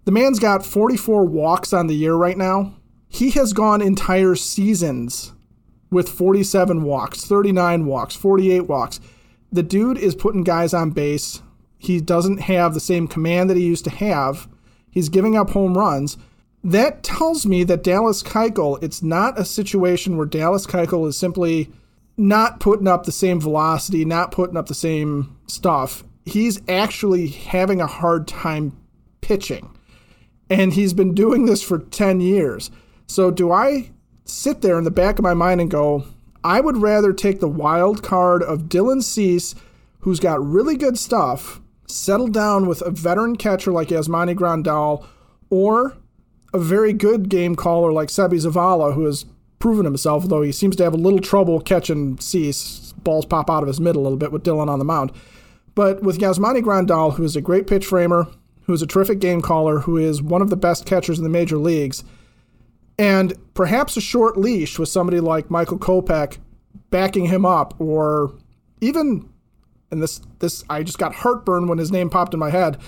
the 0.07 0.11
man's 0.11 0.39
got 0.39 0.65
44 0.65 1.27
walks 1.27 1.75
on 1.75 1.87
the 1.87 1.97
year 1.97 2.15
right 2.15 2.39
now. 2.39 2.77
He 3.09 3.29
has 3.33 3.53
gone 3.53 3.83
entire 3.83 4.37
seasons 4.37 5.35
with 5.95 6.09
47 6.09 6.83
walks, 6.83 7.25
39 7.25 7.87
walks, 7.87 8.15
48 8.15 8.63
walks. 8.63 9.01
The 9.51 9.63
dude 9.63 9.97
is 9.97 10.15
putting 10.15 10.43
guys 10.43 10.75
on 10.75 10.91
base. 10.91 11.41
He 11.79 12.01
doesn't 12.01 12.39
have 12.39 12.75
the 12.75 12.81
same 12.81 13.09
command 13.09 13.49
that 13.49 13.57
he 13.57 13.65
used 13.65 13.85
to 13.85 13.91
have. 13.91 14.49
He's 14.91 15.09
giving 15.09 15.37
up 15.37 15.51
home 15.51 15.79
runs. 15.79 16.19
That 16.63 17.03
tells 17.03 17.47
me 17.47 17.63
that 17.65 17.83
Dallas 17.83 18.23
Keuchel, 18.23 18.83
it's 18.83 19.03
not 19.03 19.39
a 19.39 19.45
situation 19.45 20.17
where 20.17 20.27
Dallas 20.27 20.67
Keuchel 20.67 21.07
is 21.07 21.17
simply 21.17 21.71
not 22.17 22.61
putting 22.61 22.89
up 22.89 23.05
the 23.05 23.13
same 23.13 23.41
velocity, 23.41 24.05
not 24.05 24.33
putting 24.33 24.57
up 24.57 24.67
the 24.67 24.75
same 24.75 25.37
stuff. 25.47 26.05
He's 26.25 26.61
actually 26.69 27.29
having 27.29 27.81
a 27.81 27.87
hard 27.87 28.27
time 28.27 28.77
pitching. 29.21 29.71
And 30.49 30.73
he's 30.73 30.95
been 30.95 31.15
doing 31.15 31.47
this 31.47 31.63
for 31.63 31.79
10 31.79 32.21
years. 32.21 32.71
So 33.07 33.31
do 33.31 33.53
I 33.53 33.91
sit 34.45 34.61
there 34.61 34.77
in 34.77 34.85
the 34.85 34.91
back 34.91 35.19
of 35.19 35.23
my 35.23 35.33
mind 35.33 35.59
and 35.59 35.71
go, 35.71 36.05
I 36.45 36.61
would 36.61 36.77
rather 36.77 37.15
take 37.15 37.41
the 37.41 37.49
wild 37.49 38.03
card 38.03 38.43
of 38.43 38.65
Dylan 38.65 39.03
Cease, 39.03 39.55
who's 40.01 40.21
got 40.21 40.45
really 40.45 40.77
good 40.77 40.99
stuff, 40.99 41.63
settle 41.89 42.29
down 42.29 42.67
with 42.67 42.83
a 42.83 42.91
veteran 42.91 43.37
catcher 43.37 43.73
like 43.73 43.89
Yasmani 43.89 44.35
Grandal, 44.37 45.07
or 45.49 45.97
a 46.53 46.59
very 46.59 46.93
good 46.93 47.31
game 47.31 47.57
caller 47.57 47.91
like 47.91 48.11
Seby 48.11 48.35
Zavala, 48.35 48.93
who 48.93 49.07
has 49.07 49.25
proven 49.59 49.87
himself, 49.87 50.29
though 50.29 50.43
he 50.43 50.53
seems 50.53 50.77
to 50.77 50.85
have 50.85 50.93
a 50.93 50.99
little 50.99 51.21
trouble 51.21 51.59
catching 51.59 52.19
Cease. 52.19 52.93
Balls 53.03 53.25
pop 53.25 53.49
out 53.49 53.63
of 53.63 53.69
his 53.69 53.81
middle 53.81 54.03
a 54.03 54.05
little 54.05 54.19
bit 54.19 54.31
with 54.31 54.45
Dylan 54.45 54.69
on 54.69 54.79
the 54.79 54.85
mound. 54.85 55.11
But 55.75 56.03
with 56.03 56.19
Yasmani 56.19 56.63
Grandal, 56.63 57.15
who 57.15 57.25
is 57.25 57.35
a 57.35 57.41
great 57.41 57.67
pitch 57.67 57.87
framer, 57.87 58.29
who 58.65 58.75
is 58.75 58.83
a 58.83 58.87
terrific 58.87 59.21
game 59.21 59.41
caller, 59.41 59.79
who 59.81 59.97
is 59.97 60.21
one 60.21 60.43
of 60.43 60.51
the 60.51 60.57
best 60.57 60.85
catchers 60.85 61.17
in 61.17 61.25
the 61.25 61.31
major 61.31 61.57
leagues, 61.57 62.05
and 62.99 63.35
perhaps 63.55 63.97
a 63.97 64.01
short 64.01 64.37
leash 64.37 64.79
with 64.79 64.89
somebody 64.89 65.21
like 65.21 65.51
Michael 65.51 65.79
Kopech 65.79 66.39
backing 66.91 67.27
him 67.27 67.45
up, 67.45 67.75
or 67.81 68.35
even, 68.81 69.29
and 69.91 70.03
this 70.03 70.21
this 70.39 70.65
I 70.71 70.83
just 70.83 70.99
got 70.99 71.15
heartburn 71.15 71.67
when 71.67 71.79
his 71.79 71.91
name 71.91 72.11
popped 72.11 72.35
in 72.35 72.41
my 72.41 72.51
head, 72.51 72.79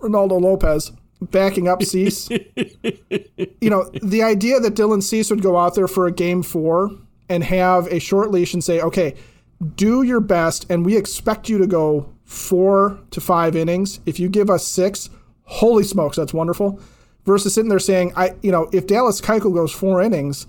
Reynaldo 0.00 0.40
Lopez 0.40 0.92
backing 1.20 1.68
up 1.68 1.82
Cease. 1.82 2.28
you 3.60 3.70
know, 3.70 3.88
the 4.02 4.22
idea 4.22 4.58
that 4.58 4.74
Dylan 4.74 5.02
Cease 5.02 5.30
would 5.30 5.42
go 5.42 5.56
out 5.56 5.74
there 5.74 5.88
for 5.88 6.06
a 6.06 6.12
game 6.12 6.42
four 6.42 6.90
and 7.28 7.44
have 7.44 7.86
a 7.86 8.00
short 8.00 8.30
leash 8.30 8.54
and 8.54 8.64
say, 8.64 8.80
okay, 8.80 9.14
do 9.76 10.02
your 10.02 10.20
best, 10.20 10.66
and 10.68 10.84
we 10.84 10.96
expect 10.96 11.48
you 11.48 11.58
to 11.58 11.66
go 11.66 12.12
four 12.24 12.98
to 13.10 13.20
five 13.20 13.54
innings. 13.54 14.00
If 14.06 14.18
you 14.18 14.28
give 14.28 14.50
us 14.50 14.66
six, 14.66 15.10
holy 15.44 15.84
smokes, 15.84 16.16
that's 16.16 16.34
wonderful 16.34 16.80
versus 17.24 17.54
sitting 17.54 17.68
there 17.68 17.78
saying, 17.78 18.12
I, 18.16 18.34
you 18.42 18.50
know, 18.50 18.68
if 18.72 18.86
Dallas 18.86 19.20
Keuchel 19.20 19.54
goes 19.54 19.72
four 19.72 20.02
innings, 20.02 20.46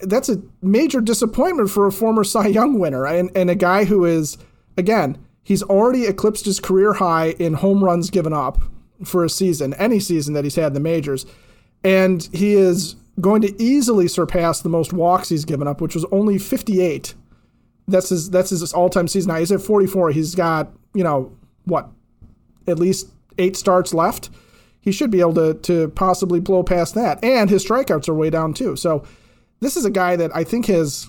that's 0.00 0.28
a 0.28 0.42
major 0.62 1.00
disappointment 1.00 1.70
for 1.70 1.86
a 1.86 1.92
former 1.92 2.24
Cy 2.24 2.48
Young 2.48 2.78
winner 2.78 3.06
and, 3.06 3.30
and 3.34 3.48
a 3.48 3.54
guy 3.54 3.84
who 3.84 4.04
is, 4.04 4.36
again, 4.76 5.18
he's 5.42 5.62
already 5.62 6.06
eclipsed 6.06 6.44
his 6.44 6.60
career 6.60 6.94
high 6.94 7.30
in 7.38 7.54
home 7.54 7.82
runs 7.82 8.10
given 8.10 8.32
up 8.32 8.60
for 9.04 9.24
a 9.24 9.30
season, 9.30 9.74
any 9.74 9.98
season 9.98 10.34
that 10.34 10.44
he's 10.44 10.56
had 10.56 10.68
in 10.68 10.74
the 10.74 10.80
majors. 10.80 11.24
And 11.82 12.28
he 12.32 12.54
is 12.54 12.96
going 13.20 13.42
to 13.42 13.62
easily 13.62 14.08
surpass 14.08 14.60
the 14.60 14.68
most 14.68 14.92
walks 14.92 15.30
he's 15.30 15.44
given 15.44 15.66
up, 15.66 15.80
which 15.80 15.94
was 15.94 16.04
only 16.12 16.38
58. 16.38 17.14
That's 17.88 18.10
his 18.10 18.30
that's 18.30 18.50
his 18.50 18.72
all-time 18.72 19.08
season. 19.08 19.32
Now 19.32 19.38
he's 19.38 19.50
at 19.50 19.60
44. 19.60 20.12
He's 20.12 20.34
got, 20.34 20.70
you 20.94 21.02
know, 21.02 21.32
what? 21.64 21.88
At 22.66 22.78
least 22.78 23.08
8 23.38 23.56
starts 23.56 23.94
left 23.94 24.30
he 24.80 24.92
should 24.92 25.10
be 25.10 25.20
able 25.20 25.34
to 25.34 25.54
to 25.54 25.88
possibly 25.90 26.40
blow 26.40 26.62
past 26.62 26.94
that. 26.94 27.22
And 27.22 27.50
his 27.50 27.64
strikeouts 27.64 28.08
are 28.08 28.14
way 28.14 28.30
down 28.30 28.54
too. 28.54 28.76
So 28.76 29.04
this 29.60 29.76
is 29.76 29.84
a 29.84 29.90
guy 29.90 30.16
that 30.16 30.34
I 30.34 30.44
think 30.44 30.66
has 30.66 31.08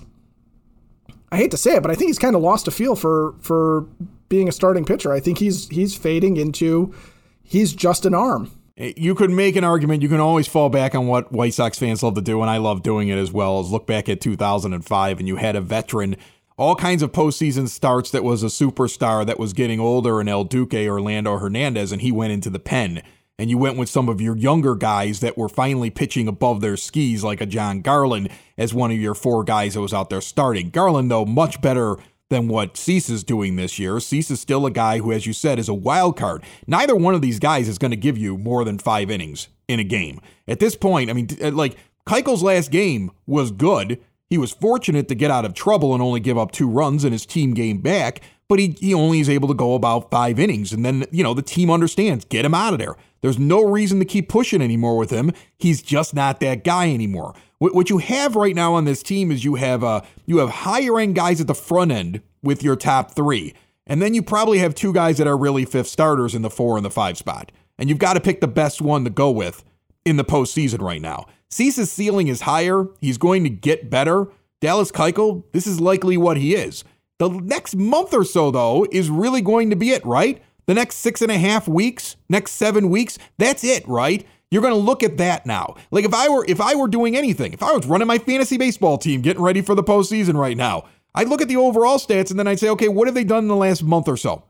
I 1.30 1.36
hate 1.38 1.50
to 1.52 1.56
say 1.56 1.76
it, 1.76 1.82
but 1.82 1.90
I 1.90 1.94
think 1.94 2.08
he's 2.08 2.18
kind 2.18 2.36
of 2.36 2.42
lost 2.42 2.68
a 2.68 2.70
feel 2.70 2.94
for 2.94 3.34
for 3.40 3.86
being 4.28 4.48
a 4.48 4.52
starting 4.52 4.84
pitcher. 4.84 5.12
I 5.12 5.20
think 5.20 5.38
he's 5.38 5.68
he's 5.68 5.96
fading 5.96 6.36
into 6.36 6.94
he's 7.42 7.72
just 7.72 8.04
an 8.04 8.14
arm. 8.14 8.50
Eh, 8.76 8.92
you 8.96 9.14
could 9.14 9.30
make 9.30 9.56
an 9.56 9.64
argument. 9.64 10.02
You 10.02 10.08
can 10.08 10.20
always 10.20 10.46
fall 10.46 10.68
back 10.68 10.94
on 10.94 11.06
what 11.06 11.32
White 11.32 11.54
Sox 11.54 11.78
fans 11.78 12.02
love 12.02 12.14
to 12.14 12.22
do, 12.22 12.40
and 12.42 12.50
I 12.50 12.58
love 12.58 12.82
doing 12.82 13.08
it 13.08 13.18
as 13.18 13.32
well. 13.32 13.60
Is 13.60 13.70
look 13.70 13.86
back 13.86 14.08
at 14.08 14.20
2005, 14.20 15.18
and 15.18 15.28
you 15.28 15.36
had 15.36 15.56
a 15.56 15.60
veteran 15.60 16.16
all 16.58 16.76
kinds 16.76 17.02
of 17.02 17.12
postseason 17.12 17.68
starts 17.68 18.10
that 18.10 18.24
was 18.24 18.42
a 18.42 18.46
superstar 18.46 19.24
that 19.26 19.38
was 19.38 19.52
getting 19.52 19.80
older 19.80 20.20
in 20.20 20.28
El 20.28 20.44
Duque, 20.44 20.74
Orlando 20.74 21.38
Hernandez, 21.38 21.92
and 21.92 22.02
he 22.02 22.12
went 22.12 22.32
into 22.32 22.50
the 22.50 22.58
pen. 22.58 23.02
And 23.38 23.50
you 23.50 23.58
went 23.58 23.78
with 23.78 23.88
some 23.88 24.08
of 24.08 24.20
your 24.20 24.36
younger 24.36 24.74
guys 24.74 25.20
that 25.20 25.36
were 25.36 25.48
finally 25.48 25.90
pitching 25.90 26.28
above 26.28 26.60
their 26.60 26.76
skis, 26.76 27.24
like 27.24 27.40
a 27.40 27.46
Jon 27.46 27.80
Garland 27.80 28.28
as 28.56 28.74
one 28.74 28.90
of 28.90 28.98
your 28.98 29.14
four 29.14 29.42
guys 29.42 29.74
that 29.74 29.80
was 29.80 29.94
out 29.94 30.10
there 30.10 30.20
starting. 30.20 30.70
Garland, 30.70 31.10
though, 31.10 31.24
much 31.24 31.60
better 31.60 31.96
than 32.32 32.48
what 32.48 32.76
Cease 32.76 33.10
is 33.10 33.24
doing 33.24 33.56
this 33.56 33.78
year. 33.78 34.00
Cease 34.00 34.30
is 34.30 34.40
still 34.40 34.64
a 34.64 34.70
guy 34.70 34.98
who, 34.98 35.12
as 35.12 35.26
you 35.26 35.32
said, 35.32 35.58
is 35.58 35.68
a 35.68 35.74
wild 35.74 36.16
card. 36.16 36.42
Neither 36.66 36.96
one 36.96 37.14
of 37.14 37.20
these 37.20 37.38
guys 37.38 37.68
is 37.68 37.78
going 37.78 37.90
to 37.90 37.96
give 37.96 38.16
you 38.16 38.38
more 38.38 38.64
than 38.64 38.78
five 38.78 39.10
innings 39.10 39.48
in 39.68 39.78
a 39.80 39.84
game. 39.84 40.20
At 40.48 40.58
this 40.58 40.74
point, 40.74 41.10
I 41.10 41.12
mean, 41.12 41.28
uh, 41.42 41.50
like 41.50 41.76
Keuchel's 42.06 42.42
last 42.42 42.70
game 42.70 43.10
was 43.26 43.50
good. 43.50 44.00
He 44.30 44.38
was 44.38 44.52
fortunate 44.52 45.08
to 45.08 45.14
get 45.14 45.30
out 45.30 45.44
of 45.44 45.52
trouble 45.52 45.92
and 45.92 46.02
only 46.02 46.20
give 46.20 46.38
up 46.38 46.52
two 46.52 46.70
runs 46.70 47.04
in 47.04 47.12
his 47.12 47.26
team 47.26 47.52
game 47.52 47.82
back, 47.82 48.22
but 48.48 48.58
he, 48.58 48.76
he 48.80 48.94
only 48.94 49.20
is 49.20 49.28
able 49.28 49.48
to 49.48 49.54
go 49.54 49.74
about 49.74 50.10
five 50.10 50.38
innings. 50.38 50.72
And 50.72 50.86
then, 50.86 51.04
you 51.10 51.22
know, 51.22 51.34
the 51.34 51.42
team 51.42 51.70
understands 51.70 52.24
get 52.24 52.46
him 52.46 52.54
out 52.54 52.72
of 52.72 52.78
there. 52.78 52.96
There's 53.22 53.38
no 53.38 53.62
reason 53.64 53.98
to 54.00 54.04
keep 54.04 54.28
pushing 54.28 54.60
anymore 54.60 54.98
with 54.98 55.10
him. 55.10 55.32
He's 55.56 55.80
just 55.80 56.14
not 56.14 56.40
that 56.40 56.64
guy 56.64 56.92
anymore. 56.92 57.34
What 57.58 57.88
you 57.88 57.98
have 57.98 58.34
right 58.34 58.54
now 58.54 58.74
on 58.74 58.84
this 58.84 59.02
team 59.02 59.30
is 59.30 59.44
you 59.44 59.54
have 59.54 59.84
uh, 59.84 60.02
you 60.26 60.38
have 60.38 60.50
higher 60.50 60.98
end 60.98 61.14
guys 61.14 61.40
at 61.40 61.46
the 61.46 61.54
front 61.54 61.92
end 61.92 62.20
with 62.42 62.62
your 62.62 62.74
top 62.74 63.12
three, 63.12 63.54
and 63.86 64.02
then 64.02 64.14
you 64.14 64.22
probably 64.22 64.58
have 64.58 64.74
two 64.74 64.92
guys 64.92 65.18
that 65.18 65.28
are 65.28 65.38
really 65.38 65.64
fifth 65.64 65.86
starters 65.86 66.34
in 66.34 66.42
the 66.42 66.50
four 66.50 66.76
and 66.76 66.84
the 66.84 66.90
five 66.90 67.16
spot, 67.16 67.52
and 67.78 67.88
you've 67.88 67.98
got 67.98 68.14
to 68.14 68.20
pick 68.20 68.40
the 68.40 68.48
best 68.48 68.82
one 68.82 69.04
to 69.04 69.10
go 69.10 69.30
with 69.30 69.64
in 70.04 70.16
the 70.16 70.24
postseason 70.24 70.80
right 70.80 71.00
now. 71.00 71.26
Cease's 71.48 71.92
ceiling 71.92 72.26
is 72.26 72.40
higher. 72.40 72.88
He's 73.00 73.18
going 73.18 73.44
to 73.44 73.50
get 73.50 73.88
better. 73.88 74.26
Dallas 74.60 74.90
Keuchel, 74.90 75.44
this 75.52 75.66
is 75.66 75.80
likely 75.80 76.16
what 76.16 76.38
he 76.38 76.54
is. 76.54 76.82
The 77.18 77.28
next 77.28 77.76
month 77.76 78.14
or 78.14 78.24
so, 78.24 78.50
though, 78.50 78.86
is 78.90 79.08
really 79.10 79.42
going 79.42 79.70
to 79.70 79.76
be 79.76 79.90
it, 79.90 80.04
right? 80.04 80.42
The 80.72 80.76
next 80.76 80.96
six 81.00 81.20
and 81.20 81.30
a 81.30 81.36
half 81.36 81.68
weeks, 81.68 82.16
next 82.30 82.52
seven 82.52 82.88
weeks, 82.88 83.18
that's 83.36 83.62
it, 83.62 83.86
right? 83.86 84.26
You're 84.50 84.62
going 84.62 84.72
to 84.72 84.80
look 84.80 85.02
at 85.02 85.18
that 85.18 85.44
now. 85.44 85.74
Like 85.90 86.06
if 86.06 86.14
I 86.14 86.30
were 86.30 86.46
if 86.48 86.62
I 86.62 86.74
were 86.76 86.88
doing 86.88 87.14
anything, 87.14 87.52
if 87.52 87.62
I 87.62 87.72
was 87.72 87.84
running 87.84 88.08
my 88.08 88.16
fantasy 88.16 88.56
baseball 88.56 88.96
team, 88.96 89.20
getting 89.20 89.42
ready 89.42 89.60
for 89.60 89.74
the 89.74 89.84
postseason 89.84 90.34
right 90.34 90.56
now, 90.56 90.84
I'd 91.14 91.28
look 91.28 91.42
at 91.42 91.48
the 91.48 91.58
overall 91.58 91.98
stats 91.98 92.30
and 92.30 92.38
then 92.38 92.46
I'd 92.46 92.58
say, 92.58 92.70
okay, 92.70 92.88
what 92.88 93.06
have 93.06 93.14
they 93.14 93.22
done 93.22 93.44
in 93.44 93.48
the 93.48 93.54
last 93.54 93.82
month 93.82 94.08
or 94.08 94.16
so? 94.16 94.44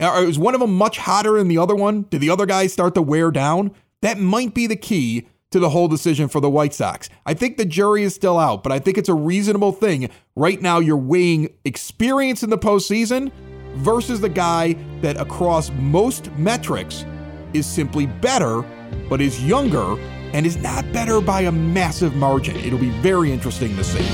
Uh, 0.00 0.24
is 0.26 0.38
one 0.38 0.54
of 0.54 0.62
them 0.62 0.72
much 0.72 0.96
hotter 0.96 1.36
than 1.36 1.48
the 1.48 1.58
other 1.58 1.74
one? 1.74 2.06
Did 2.08 2.22
the 2.22 2.30
other 2.30 2.46
guys 2.46 2.72
start 2.72 2.94
to 2.94 3.02
wear 3.02 3.30
down? 3.30 3.70
That 4.00 4.18
might 4.18 4.54
be 4.54 4.66
the 4.66 4.76
key 4.76 5.28
to 5.50 5.58
the 5.58 5.68
whole 5.68 5.88
decision 5.88 6.28
for 6.28 6.40
the 6.40 6.48
White 6.48 6.72
Sox. 6.72 7.10
I 7.26 7.34
think 7.34 7.58
the 7.58 7.66
jury 7.66 8.02
is 8.02 8.14
still 8.14 8.38
out, 8.38 8.62
but 8.62 8.72
I 8.72 8.78
think 8.78 8.96
it's 8.96 9.10
a 9.10 9.14
reasonable 9.14 9.72
thing. 9.72 10.08
Right 10.36 10.62
now, 10.62 10.78
you're 10.78 10.96
weighing 10.96 11.50
experience 11.66 12.42
in 12.42 12.48
the 12.48 12.56
postseason 12.56 13.30
versus 13.76 14.20
the 14.20 14.28
guy 14.28 14.74
that 15.00 15.16
across 15.18 15.70
most 15.72 16.30
metrics 16.32 17.04
is 17.52 17.66
simply 17.66 18.06
better 18.06 18.62
but 19.08 19.20
is 19.20 19.44
younger 19.44 19.98
and 20.32 20.44
is 20.44 20.56
not 20.56 20.90
better 20.92 21.20
by 21.20 21.42
a 21.42 21.52
massive 21.52 22.14
margin. 22.14 22.56
It'll 22.56 22.78
be 22.78 22.90
very 23.00 23.32
interesting 23.32 23.74
to 23.76 23.84
see. 23.84 24.04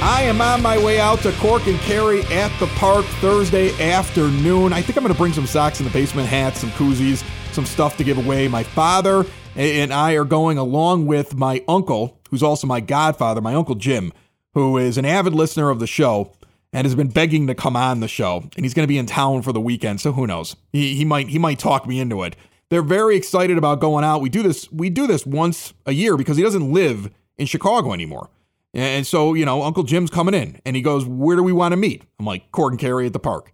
I 0.00 0.22
am 0.22 0.40
on 0.40 0.62
my 0.62 0.82
way 0.82 1.00
out 1.00 1.20
to 1.20 1.32
Cork 1.32 1.66
and 1.66 1.78
Kerry 1.80 2.22
at 2.26 2.56
the 2.60 2.66
park 2.76 3.04
Thursday 3.20 3.70
afternoon. 3.92 4.72
I 4.72 4.80
think 4.80 4.96
I'm 4.96 5.02
going 5.02 5.12
to 5.12 5.18
bring 5.18 5.32
some 5.32 5.46
Sox 5.46 5.80
in 5.80 5.86
the 5.86 5.92
basement 5.92 6.28
hats, 6.28 6.60
some 6.60 6.70
koozies, 6.70 7.24
some 7.52 7.66
stuff 7.66 7.96
to 7.96 8.04
give 8.04 8.18
away. 8.18 8.46
My 8.48 8.62
father 8.62 9.26
and 9.56 9.92
I 9.92 10.12
are 10.12 10.24
going 10.24 10.56
along 10.56 11.06
with 11.06 11.34
my 11.34 11.64
uncle, 11.66 12.20
who's 12.30 12.44
also 12.44 12.66
my 12.66 12.80
godfather, 12.80 13.40
my 13.40 13.54
uncle 13.54 13.74
Jim, 13.74 14.12
who 14.54 14.78
is 14.78 14.98
an 14.98 15.04
avid 15.04 15.34
listener 15.34 15.68
of 15.68 15.80
the 15.80 15.86
show 15.86 16.32
and 16.72 16.84
has 16.86 16.94
been 16.94 17.08
begging 17.08 17.46
to 17.46 17.54
come 17.54 17.76
on 17.76 18.00
the 18.00 18.08
show. 18.08 18.48
And 18.56 18.64
he's 18.64 18.74
going 18.74 18.84
to 18.84 18.88
be 18.88 18.98
in 18.98 19.06
town 19.06 19.42
for 19.42 19.52
the 19.52 19.60
weekend, 19.60 20.00
so 20.00 20.12
who 20.12 20.26
knows? 20.26 20.56
He, 20.72 20.94
he 20.94 21.04
might 21.04 21.28
he 21.28 21.38
might 21.38 21.58
talk 21.58 21.86
me 21.86 22.00
into 22.00 22.22
it. 22.22 22.36
They're 22.70 22.82
very 22.82 23.16
excited 23.16 23.56
about 23.56 23.80
going 23.80 24.04
out. 24.04 24.20
We 24.20 24.28
do 24.28 24.42
this 24.42 24.70
we 24.70 24.90
do 24.90 25.06
this 25.06 25.24
once 25.24 25.72
a 25.86 25.92
year 25.92 26.16
because 26.16 26.36
he 26.36 26.42
doesn't 26.42 26.72
live 26.72 27.10
in 27.36 27.46
Chicago 27.46 27.92
anymore. 27.92 28.30
And 28.74 29.06
so, 29.06 29.32
you 29.34 29.46
know, 29.46 29.62
Uncle 29.62 29.82
Jim's 29.82 30.10
coming 30.10 30.34
in 30.34 30.60
and 30.66 30.76
he 30.76 30.82
goes, 30.82 31.06
Where 31.06 31.36
do 31.36 31.42
we 31.42 31.52
want 31.52 31.72
to 31.72 31.76
meet? 31.76 32.04
I'm 32.18 32.26
like, 32.26 32.52
Cork 32.52 32.72
and 32.72 32.80
Kerry 32.80 33.06
at 33.06 33.12
the 33.12 33.18
park. 33.18 33.52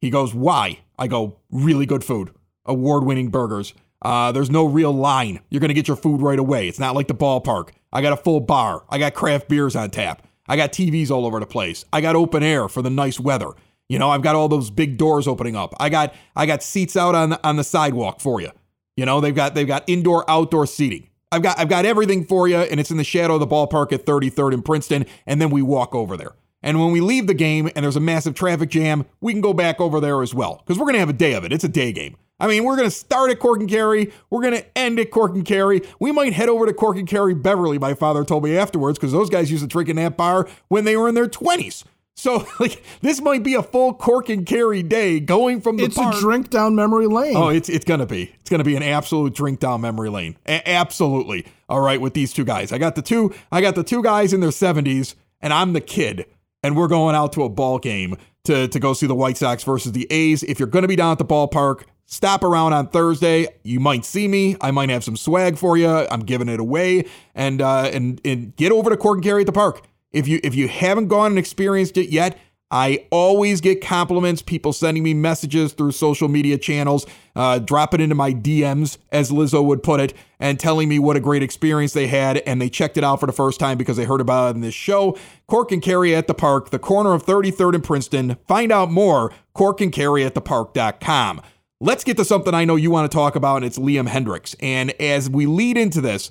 He 0.00 0.10
goes, 0.10 0.34
Why? 0.34 0.80
I 0.98 1.06
go, 1.06 1.38
Really 1.50 1.86
good 1.86 2.02
food, 2.02 2.30
award 2.64 3.04
winning 3.04 3.30
burgers. 3.30 3.74
Uh, 4.02 4.32
there's 4.32 4.50
no 4.50 4.64
real 4.64 4.92
line. 4.92 5.40
You're 5.48 5.60
going 5.60 5.68
to 5.68 5.74
get 5.74 5.88
your 5.88 5.96
food 5.96 6.20
right 6.20 6.38
away. 6.38 6.68
It's 6.68 6.78
not 6.78 6.94
like 6.94 7.08
the 7.08 7.14
ballpark. 7.14 7.70
I 7.92 8.02
got 8.02 8.12
a 8.12 8.16
full 8.16 8.40
bar. 8.40 8.84
I 8.90 8.98
got 8.98 9.14
craft 9.14 9.48
beers 9.48 9.74
on 9.74 9.90
tap. 9.90 10.26
I 10.48 10.56
got 10.56 10.72
TVs 10.72 11.10
all 11.10 11.26
over 11.26 11.40
the 11.40 11.46
place. 11.46 11.84
I 11.92 12.00
got 12.00 12.16
open 12.16 12.42
air 12.42 12.68
for 12.68 12.82
the 12.82 12.90
nice 12.90 13.18
weather. 13.20 13.52
You 13.88 13.98
know, 13.98 14.10
I've 14.10 14.22
got 14.22 14.34
all 14.34 14.48
those 14.48 14.70
big 14.70 14.96
doors 14.98 15.28
opening 15.28 15.56
up. 15.56 15.74
I 15.78 15.88
got 15.88 16.14
I 16.34 16.46
got 16.46 16.62
seats 16.62 16.96
out 16.96 17.14
on 17.14 17.34
on 17.44 17.56
the 17.56 17.64
sidewalk 17.64 18.20
for 18.20 18.40
you. 18.40 18.50
You 18.96 19.06
know, 19.06 19.20
they've 19.20 19.34
got 19.34 19.54
they've 19.54 19.66
got 19.66 19.84
indoor 19.86 20.28
outdoor 20.28 20.66
seating. 20.66 21.08
I've 21.30 21.42
got 21.42 21.58
I've 21.58 21.68
got 21.68 21.84
everything 21.84 22.24
for 22.24 22.48
you 22.48 22.56
and 22.56 22.80
it's 22.80 22.90
in 22.90 22.96
the 22.96 23.04
shadow 23.04 23.34
of 23.34 23.40
the 23.40 23.46
ballpark 23.46 23.92
at 23.92 24.04
33rd 24.04 24.54
and 24.54 24.64
Princeton 24.64 25.06
and 25.26 25.40
then 25.40 25.50
we 25.50 25.62
walk 25.62 25.94
over 25.94 26.16
there. 26.16 26.32
And 26.62 26.80
when 26.80 26.90
we 26.90 27.00
leave 27.00 27.26
the 27.26 27.34
game 27.34 27.70
and 27.76 27.84
there's 27.84 27.96
a 27.96 28.00
massive 28.00 28.34
traffic 28.34 28.70
jam, 28.70 29.06
we 29.20 29.32
can 29.32 29.40
go 29.40 29.52
back 29.52 29.80
over 29.80 30.00
there 30.00 30.22
as 30.22 30.34
well 30.34 30.62
because 30.64 30.78
we're 30.78 30.86
going 30.86 30.94
to 30.94 31.00
have 31.00 31.08
a 31.08 31.12
day 31.12 31.34
of 31.34 31.44
it. 31.44 31.52
It's 31.52 31.64
a 31.64 31.68
day 31.68 31.92
game. 31.92 32.16
I 32.38 32.46
mean, 32.48 32.64
we're 32.64 32.76
going 32.76 32.88
to 32.88 32.94
start 32.94 33.30
at 33.30 33.38
Cork 33.38 33.60
and 33.60 33.68
Kerry. 33.68 34.12
We're 34.30 34.42
going 34.42 34.54
to 34.54 34.78
end 34.78 34.98
at 35.00 35.10
Cork 35.10 35.32
and 35.34 35.44
Kerry. 35.44 35.80
We 35.98 36.12
might 36.12 36.34
head 36.34 36.48
over 36.48 36.66
to 36.66 36.72
Cork 36.74 36.96
and 36.98 37.08
Kerry 37.08 37.34
Beverly, 37.34 37.78
my 37.78 37.94
father 37.94 38.24
told 38.24 38.44
me 38.44 38.56
afterwards, 38.56 38.98
because 38.98 39.12
those 39.12 39.30
guys 39.30 39.50
used 39.50 39.62
to 39.62 39.68
drink 39.68 39.88
in 39.88 39.96
that 39.96 40.16
bar 40.18 40.46
when 40.68 40.84
they 40.84 40.96
were 40.96 41.08
in 41.08 41.14
their 41.14 41.28
20s. 41.28 41.84
So, 42.18 42.46
like, 42.60 42.82
this 43.02 43.20
might 43.20 43.42
be 43.42 43.54
a 43.54 43.62
full 43.62 43.92
Cork 43.94 44.28
and 44.28 44.44
Kerry 44.46 44.82
day 44.82 45.20
going 45.20 45.60
from 45.60 45.76
the 45.76 45.84
It's 45.84 45.96
park. 45.96 46.14
a 46.14 46.20
drink 46.20 46.50
down 46.50 46.74
memory 46.74 47.06
lane. 47.06 47.36
Oh, 47.36 47.48
it's 47.48 47.68
it's 47.68 47.84
gonna 47.84 48.06
be. 48.06 48.34
It's 48.40 48.48
gonna 48.48 48.64
be 48.64 48.74
an 48.74 48.82
absolute 48.82 49.34
drink 49.34 49.60
down 49.60 49.82
memory 49.82 50.08
lane. 50.08 50.36
A- 50.46 50.66
absolutely. 50.66 51.44
All 51.68 51.80
right, 51.80 52.00
with 52.00 52.14
these 52.14 52.32
two 52.32 52.44
guys. 52.46 52.72
I 52.72 52.78
got 52.78 52.94
the 52.94 53.02
two. 53.02 53.34
I 53.52 53.60
got 53.60 53.74
the 53.74 53.84
two 53.84 54.02
guys 54.02 54.32
in 54.32 54.40
their 54.40 54.50
seventies, 54.50 55.14
and 55.42 55.52
I'm 55.52 55.74
the 55.74 55.80
kid, 55.82 56.24
and 56.62 56.74
we're 56.74 56.88
going 56.88 57.14
out 57.14 57.34
to 57.34 57.42
a 57.44 57.50
ball 57.50 57.78
game 57.78 58.16
to 58.44 58.66
to 58.68 58.78
go 58.80 58.94
see 58.94 59.06
the 59.06 59.14
White 59.14 59.36
Sox 59.36 59.62
versus 59.62 59.92
the 59.92 60.06
A's. 60.10 60.42
If 60.42 60.58
you're 60.58 60.68
gonna 60.68 60.88
be 60.88 60.96
down 60.96 61.12
at 61.12 61.18
the 61.18 61.24
ballpark, 61.26 61.82
stop 62.06 62.42
around 62.42 62.72
on 62.72 62.88
Thursday. 62.88 63.48
You 63.62 63.80
might 63.80 64.04
see 64.04 64.26
me. 64.26 64.56
I 64.60 64.70
might 64.70 64.88
have 64.88 65.04
some 65.04 65.16
swag 65.16 65.58
for 65.58 65.76
you. 65.76 65.88
I'm 65.88 66.20
giving 66.20 66.48
it 66.48 66.60
away, 66.60 67.04
and 67.34 67.60
uh, 67.60 67.90
and 67.92 68.20
and 68.24 68.56
get 68.56 68.72
over 68.72 68.90
to 68.90 68.96
Cork 68.96 69.18
and 69.18 69.24
Kerry 69.24 69.42
at 69.42 69.46
the 69.46 69.52
park. 69.52 69.86
If 70.12 70.26
you 70.26 70.40
if 70.42 70.54
you 70.54 70.68
haven't 70.68 71.08
gone 71.08 71.32
and 71.32 71.38
experienced 71.38 71.96
it 71.98 72.08
yet, 72.08 72.38
I 72.70 73.06
always 73.10 73.60
get 73.60 73.80
compliments, 73.80 74.42
people 74.42 74.72
sending 74.72 75.04
me 75.04 75.14
messages 75.14 75.72
through 75.72 75.92
social 75.92 76.26
media 76.26 76.58
channels, 76.58 77.06
uh, 77.36 77.60
dropping 77.60 78.00
into 78.00 78.16
my 78.16 78.32
DMs, 78.32 78.98
as 79.12 79.30
Lizzo 79.30 79.64
would 79.64 79.84
put 79.84 80.00
it, 80.00 80.14
and 80.40 80.58
telling 80.58 80.88
me 80.88 80.98
what 80.98 81.16
a 81.16 81.20
great 81.20 81.44
experience 81.44 81.92
they 81.92 82.08
had. 82.08 82.38
And 82.38 82.60
they 82.60 82.68
checked 82.68 82.96
it 82.96 83.04
out 83.04 83.20
for 83.20 83.26
the 83.26 83.32
first 83.32 83.60
time 83.60 83.78
because 83.78 83.96
they 83.96 84.04
heard 84.04 84.20
about 84.20 84.48
it 84.48 84.56
in 84.56 84.62
this 84.62 84.74
show. 84.74 85.16
Cork 85.46 85.70
and 85.70 85.80
Kerry 85.80 86.12
at 86.14 86.26
the 86.26 86.34
Park, 86.34 86.70
the 86.70 86.80
corner 86.80 87.12
of 87.12 87.24
33rd 87.24 87.76
and 87.76 87.84
Princeton. 87.84 88.36
Find 88.48 88.72
out 88.72 88.90
more, 88.90 89.32
corkandkerryatthepark.com. 89.54 91.42
Let's 91.80 92.04
get 92.04 92.16
to 92.16 92.24
something 92.24 92.54
I 92.54 92.64
know 92.64 92.76
you 92.76 92.90
want 92.90 93.10
to 93.10 93.14
talk 93.14 93.36
about, 93.36 93.56
and 93.56 93.64
it's 93.66 93.78
Liam 93.78 94.08
Hendriks. 94.08 94.54
And 94.60 94.92
as 95.00 95.28
we 95.28 95.44
lead 95.46 95.76
into 95.76 96.00
this, 96.00 96.30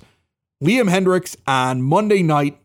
Liam 0.62 0.90
Hendriks 0.90 1.36
on 1.46 1.82
Monday 1.82 2.22
night 2.22 2.58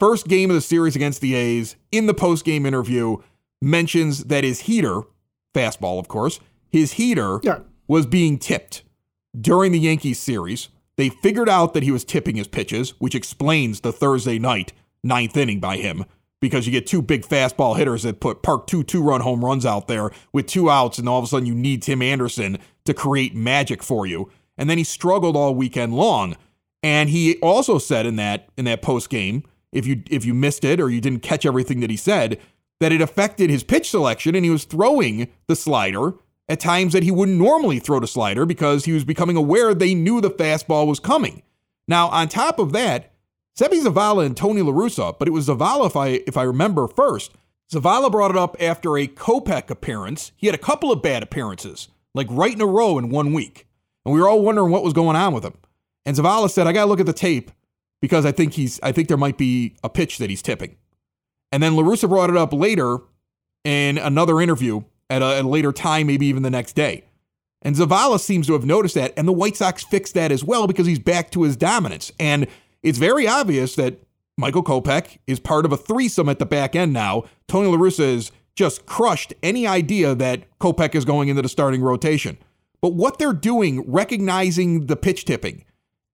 first 0.00 0.26
game 0.26 0.50
of 0.50 0.54
the 0.54 0.60
series 0.60 0.96
against 0.96 1.20
the 1.20 1.34
A's, 1.34 1.76
in 1.92 2.06
the 2.06 2.14
post 2.14 2.44
game 2.44 2.66
interview, 2.66 3.18
mentions 3.62 4.24
that 4.24 4.42
his 4.42 4.60
heater, 4.60 5.02
fastball, 5.54 6.00
of 6.00 6.08
course, 6.08 6.40
his 6.72 6.94
heater 6.94 7.38
Yeah. 7.44 7.60
was 7.86 8.04
being 8.04 8.38
tipped 8.38 8.82
during 9.40 9.70
the 9.70 9.78
Yankees 9.78 10.18
series. 10.18 10.68
They 10.96 11.08
figured 11.10 11.48
out 11.48 11.72
that 11.74 11.84
he 11.84 11.92
was 11.92 12.04
tipping 12.04 12.34
his 12.36 12.48
pitches, 12.48 12.90
which 12.98 13.14
explains 13.14 13.80
the 13.80 13.92
Thursday 13.92 14.38
night 14.40 14.72
ninth 15.04 15.36
inning 15.36 15.60
by 15.60 15.76
him. 15.76 16.04
Because 16.44 16.66
you 16.66 16.72
get 16.72 16.86
two 16.86 17.00
big 17.00 17.22
fastball 17.22 17.74
hitters 17.74 18.02
that 18.02 18.20
put 18.20 18.42
park 18.42 18.66
two 18.66 18.84
two 18.84 19.02
run 19.02 19.22
home 19.22 19.42
runs 19.42 19.64
out 19.64 19.88
there 19.88 20.10
with 20.32 20.46
two 20.46 20.68
outs, 20.68 20.98
and 20.98 21.08
all 21.08 21.18
of 21.18 21.24
a 21.24 21.26
sudden 21.26 21.46
you 21.46 21.54
need 21.54 21.82
Tim 21.82 22.02
Anderson 22.02 22.58
to 22.84 22.92
create 22.92 23.34
magic 23.34 23.82
for 23.82 24.06
you. 24.06 24.30
And 24.58 24.68
then 24.68 24.76
he 24.76 24.84
struggled 24.84 25.36
all 25.36 25.54
weekend 25.54 25.94
long. 25.94 26.36
And 26.82 27.08
he 27.08 27.38
also 27.38 27.78
said 27.78 28.04
in 28.04 28.16
that 28.16 28.50
in 28.58 28.66
that 28.66 28.82
post 28.82 29.08
game 29.08 29.42
if 29.72 29.86
you 29.86 30.02
if 30.10 30.26
you 30.26 30.34
missed 30.34 30.64
it 30.64 30.80
or 30.80 30.90
you 30.90 31.00
didn't 31.00 31.20
catch 31.20 31.46
everything 31.46 31.80
that 31.80 31.88
he 31.88 31.96
said, 31.96 32.38
that 32.78 32.92
it 32.92 33.00
affected 33.00 33.48
his 33.48 33.64
pitch 33.64 33.88
selection 33.88 34.34
and 34.34 34.44
he 34.44 34.50
was 34.50 34.64
throwing 34.64 35.28
the 35.46 35.56
slider 35.56 36.12
at 36.46 36.60
times 36.60 36.92
that 36.92 37.02
he 37.02 37.10
wouldn't 37.10 37.38
normally 37.38 37.78
throw 37.78 38.00
the 38.00 38.06
slider 38.06 38.44
because 38.44 38.84
he 38.84 38.92
was 38.92 39.04
becoming 39.04 39.36
aware 39.36 39.72
they 39.72 39.94
knew 39.94 40.20
the 40.20 40.30
fastball 40.30 40.86
was 40.86 41.00
coming. 41.00 41.42
Now, 41.88 42.08
on 42.08 42.28
top 42.28 42.58
of 42.58 42.72
that, 42.72 43.13
Seby 43.58 43.84
Zavala 43.84 44.26
and 44.26 44.36
Tony 44.36 44.62
La 44.62 44.72
Russa, 44.72 45.16
but 45.18 45.28
it 45.28 45.32
was 45.32 45.48
Zavala, 45.48 45.86
if 45.86 45.96
I, 45.96 46.08
if 46.26 46.36
I 46.36 46.42
remember 46.42 46.88
first. 46.88 47.32
Zavala 47.72 48.10
brought 48.10 48.30
it 48.30 48.36
up 48.36 48.56
after 48.60 48.96
a 48.96 49.06
Kopech 49.06 49.70
appearance. 49.70 50.32
He 50.36 50.46
had 50.46 50.54
a 50.54 50.58
couple 50.58 50.90
of 50.90 51.02
bad 51.02 51.22
appearances, 51.22 51.88
like 52.14 52.26
right 52.30 52.52
in 52.52 52.60
a 52.60 52.66
row 52.66 52.98
in 52.98 53.10
one 53.10 53.32
week. 53.32 53.66
And 54.04 54.12
we 54.12 54.20
were 54.20 54.28
all 54.28 54.42
wondering 54.42 54.70
what 54.70 54.84
was 54.84 54.92
going 54.92 55.16
on 55.16 55.32
with 55.32 55.44
him. 55.44 55.54
And 56.04 56.16
Zavala 56.16 56.50
said, 56.50 56.66
I 56.66 56.72
got 56.72 56.84
to 56.84 56.88
look 56.88 57.00
at 57.00 57.06
the 57.06 57.12
tape 57.12 57.50
because 58.02 58.26
I 58.26 58.32
think 58.32 58.52
he's 58.52 58.78
I 58.82 58.92
think 58.92 59.08
there 59.08 59.16
might 59.16 59.38
be 59.38 59.76
a 59.82 59.88
pitch 59.88 60.18
that 60.18 60.28
he's 60.28 60.42
tipping. 60.42 60.76
And 61.50 61.62
then 61.62 61.76
La 61.76 61.82
Russa 61.82 62.08
brought 62.08 62.30
it 62.30 62.36
up 62.36 62.52
later 62.52 62.98
in 63.64 63.96
another 63.96 64.40
interview 64.40 64.82
at 65.08 65.22
a, 65.22 65.36
at 65.36 65.44
a 65.44 65.48
later 65.48 65.72
time, 65.72 66.08
maybe 66.08 66.26
even 66.26 66.42
the 66.42 66.50
next 66.50 66.74
day. 66.74 67.04
And 67.62 67.74
Zavala 67.74 68.20
seems 68.20 68.46
to 68.48 68.52
have 68.52 68.66
noticed 68.66 68.94
that, 68.96 69.14
and 69.16 69.26
the 69.26 69.32
White 69.32 69.56
Sox 69.56 69.82
fixed 69.82 70.14
that 70.14 70.30
as 70.30 70.44
well 70.44 70.66
because 70.66 70.86
he's 70.86 70.98
back 70.98 71.30
to 71.30 71.44
his 71.44 71.56
dominance. 71.56 72.12
And 72.20 72.46
it's 72.84 72.98
very 72.98 73.26
obvious 73.26 73.74
that 73.76 73.98
Michael 74.36 74.62
Kopech 74.62 75.18
is 75.26 75.40
part 75.40 75.64
of 75.64 75.72
a 75.72 75.76
threesome 75.76 76.28
at 76.28 76.38
the 76.38 76.46
back 76.46 76.76
end 76.76 76.92
now. 76.92 77.24
Tony 77.48 77.68
La 77.68 77.78
Russa 77.78 78.12
has 78.12 78.30
just 78.54 78.86
crushed 78.86 79.32
any 79.42 79.66
idea 79.66 80.14
that 80.14 80.44
Kopech 80.60 80.94
is 80.94 81.04
going 81.04 81.28
into 81.28 81.42
the 81.42 81.48
starting 81.48 81.82
rotation. 81.82 82.36
But 82.80 82.92
what 82.92 83.18
they're 83.18 83.32
doing, 83.32 83.90
recognizing 83.90 84.86
the 84.86 84.96
pitch 84.96 85.24
tipping 85.24 85.64